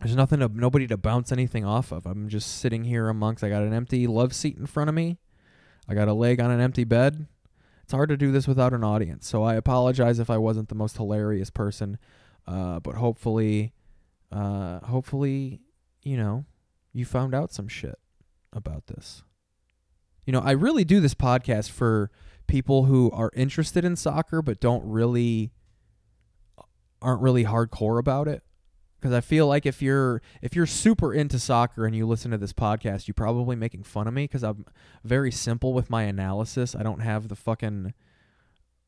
there's 0.00 0.16
nothing 0.16 0.40
to 0.40 0.48
nobody 0.48 0.86
to 0.86 0.96
bounce 0.96 1.32
anything 1.32 1.64
off 1.64 1.92
of. 1.92 2.06
I'm 2.06 2.28
just 2.28 2.58
sitting 2.58 2.84
here 2.84 3.08
amongst 3.08 3.42
I 3.42 3.48
got 3.48 3.62
an 3.62 3.72
empty 3.72 4.06
love 4.06 4.34
seat 4.34 4.56
in 4.56 4.66
front 4.66 4.88
of 4.88 4.94
me. 4.94 5.18
I 5.88 5.94
got 5.94 6.08
a 6.08 6.14
leg 6.14 6.40
on 6.40 6.50
an 6.50 6.60
empty 6.60 6.84
bed. 6.84 7.26
It's 7.82 7.92
hard 7.92 8.08
to 8.08 8.16
do 8.16 8.32
this 8.32 8.48
without 8.48 8.72
an 8.72 8.82
audience. 8.82 9.26
So 9.26 9.42
I 9.42 9.54
apologize 9.54 10.18
if 10.18 10.30
I 10.30 10.38
wasn't 10.38 10.68
the 10.68 10.74
most 10.74 10.96
hilarious 10.96 11.50
person. 11.50 11.98
Uh, 12.46 12.80
but 12.80 12.96
hopefully 12.96 13.72
uh, 14.34 14.80
hopefully, 14.80 15.60
you 16.02 16.16
know, 16.16 16.44
you 16.92 17.04
found 17.04 17.34
out 17.34 17.52
some 17.52 17.68
shit 17.68 17.98
about 18.52 18.88
this. 18.88 19.22
You 20.26 20.32
know, 20.32 20.40
I 20.40 20.50
really 20.52 20.84
do 20.84 21.00
this 21.00 21.14
podcast 21.14 21.70
for 21.70 22.10
people 22.46 22.84
who 22.84 23.10
are 23.12 23.30
interested 23.34 23.84
in 23.84 23.94
soccer 23.94 24.42
but 24.42 24.60
don't 24.60 24.84
really 24.84 25.52
aren't 27.04 27.22
really 27.22 27.44
hardcore 27.44 27.98
about 27.98 28.26
it 28.26 28.42
because 29.04 29.14
I 29.14 29.20
feel 29.20 29.46
like 29.46 29.66
if 29.66 29.82
you're 29.82 30.22
if 30.40 30.56
you're 30.56 30.64
super 30.64 31.12
into 31.12 31.38
soccer 31.38 31.84
and 31.84 31.94
you 31.94 32.06
listen 32.06 32.30
to 32.30 32.38
this 32.38 32.54
podcast, 32.54 33.06
you're 33.06 33.12
probably 33.12 33.54
making 33.54 33.82
fun 33.82 34.08
of 34.08 34.14
me 34.14 34.24
because 34.24 34.42
I'm 34.42 34.64
very 35.04 35.30
simple 35.30 35.74
with 35.74 35.90
my 35.90 36.04
analysis. 36.04 36.74
I 36.74 36.82
don't 36.82 37.00
have 37.00 37.28
the 37.28 37.36
fucking 37.36 37.92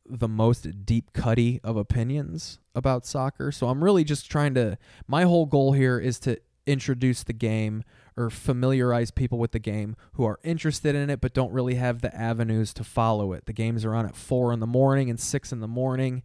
the 0.09 0.29
most 0.29 0.87
deep 0.87 1.13
cutty 1.13 1.61
of 1.63 1.77
opinions 1.77 2.61
about 2.75 3.05
soccer. 3.05 3.53
So 3.53 3.69
I'm 3.69 3.85
really 3.85 4.05
just 4.05 4.31
trying 4.31 4.55
to 4.55 4.79
my 5.07 5.25
whole 5.25 5.45
goal 5.45 5.75
here 5.75 5.99
is 5.99 6.19
to 6.21 6.41
introduce 6.67 7.23
the 7.23 7.35
game 7.35 7.85
or 8.17 8.31
familiarize 8.31 9.11
people 9.11 9.39
with 9.39 9.53
the 9.53 9.59
game 9.59 9.97
who 10.15 10.25
are 10.25 10.41
interested 10.43 10.95
in 10.95 11.11
it 11.11 11.21
but 11.21 11.35
don't 11.35 11.53
really 11.53 11.75
have 11.75 12.01
the 12.01 12.17
avenues 12.17 12.73
to 12.73 12.85
follow 12.85 13.35
it. 13.35 13.45
The 13.45 13.53
games 13.53 13.85
are 13.85 13.95
on 13.95 14.07
at 14.07 14.17
four 14.17 14.51
in 14.55 14.61
the 14.61 14.67
morning 14.67 15.11
and 15.11 15.21
six 15.21 15.53
in 15.53 15.61
the 15.61 15.69
morning 15.69 16.23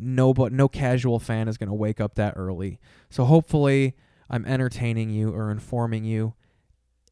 no 0.00 0.32
but 0.34 0.52
no 0.52 0.68
casual 0.68 1.18
fan 1.18 1.48
is 1.48 1.56
going 1.58 1.68
to 1.68 1.74
wake 1.74 2.00
up 2.00 2.14
that 2.14 2.34
early. 2.36 2.78
So 3.08 3.24
hopefully 3.24 3.94
I'm 4.28 4.44
entertaining 4.44 5.10
you 5.10 5.30
or 5.30 5.50
informing 5.50 6.04
you 6.04 6.34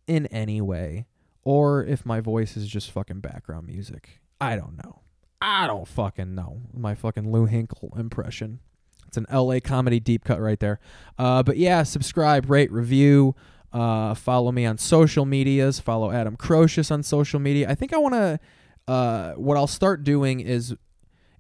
in 0.06 0.26
any 0.26 0.60
way 0.60 1.06
or 1.44 1.84
if 1.84 2.04
my 2.04 2.20
voice 2.20 2.56
is 2.56 2.68
just 2.68 2.90
fucking 2.90 3.20
background 3.20 3.66
music. 3.66 4.20
I 4.40 4.56
don't 4.56 4.76
know. 4.82 5.00
I 5.40 5.66
don't 5.66 5.86
fucking 5.86 6.34
know. 6.34 6.62
My 6.74 6.94
fucking 6.94 7.30
Lou 7.30 7.46
Hinkle 7.46 7.94
impression. 7.96 8.60
It's 9.06 9.16
an 9.16 9.26
LA 9.32 9.60
comedy 9.60 10.00
deep 10.00 10.24
cut 10.24 10.40
right 10.40 10.60
there. 10.60 10.80
Uh, 11.18 11.42
but 11.42 11.56
yeah, 11.56 11.82
subscribe, 11.82 12.50
rate, 12.50 12.70
review. 12.70 13.34
Uh, 13.72 14.14
follow 14.14 14.52
me 14.52 14.66
on 14.66 14.78
social 14.78 15.24
medias. 15.24 15.80
Follow 15.80 16.10
Adam 16.10 16.36
Crocious 16.36 16.90
on 16.90 17.02
social 17.02 17.40
media. 17.40 17.68
I 17.68 17.74
think 17.74 17.92
I 17.92 17.98
want 17.98 18.14
to. 18.14 18.40
Uh, 18.86 19.32
what 19.34 19.56
I'll 19.56 19.66
start 19.66 20.02
doing 20.04 20.40
is 20.40 20.74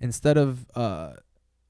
instead 0.00 0.36
of 0.36 0.66
uh, 0.74 1.14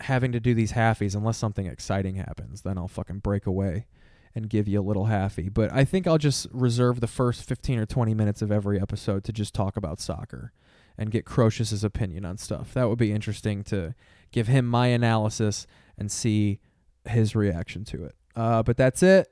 having 0.01 0.33
to 0.33 0.41
do 0.41 0.55
these 0.55 0.73
halfies 0.73 1.15
unless 1.15 1.39
something 1.39 1.67
exciting 1.67 2.17
happens. 2.17 2.63
Then 2.63 2.79
I'll 2.79 2.89
fucking 2.89 3.19
break 3.19 3.47
away 3.47 3.87
and 4.35 4.49
give 4.49 4.69
you 4.69 4.81
a 4.81 4.83
little 4.83 5.07
halfie. 5.07 5.53
But 5.53 5.73
I 5.73 5.85
think 5.85 6.07
I'll 6.07 6.19
just 6.19 6.47
reserve 6.53 7.01
the 7.01 7.07
first 7.07 7.45
15 7.45 7.79
or 7.79 7.87
20 7.87 8.15
minutes 8.15 8.43
of 8.43 8.53
every 8.53 8.81
episode 8.81 9.25
to 9.25 9.33
just 9.33 9.55
talk 9.55 9.77
about 9.77 10.01
soccer 10.01 10.53
and 10.97 11.11
get 11.11 11.25
Crocious's 11.25 11.85
opinion 11.85 12.25
on 12.25 12.39
stuff. 12.39 12.75
That 12.75 12.89
would 12.89 12.99
be 12.99 13.13
interesting 13.13 13.63
to 13.65 13.95
give 14.33 14.49
him 14.49 14.67
my 14.67 14.89
analysis 14.89 15.67
and 15.97 16.11
see 16.11 16.61
his 17.05 17.35
reaction 17.35 17.85
to 17.85 18.05
it. 18.05 18.15
Uh, 18.37 18.63
but 18.63 18.77
that's 18.77 19.03
it. 19.03 19.29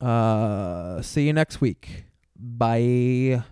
Uh, 0.00 1.00
see 1.02 1.26
you 1.26 1.32
next 1.32 1.60
week. 1.60 2.04
Bye. 2.36 3.42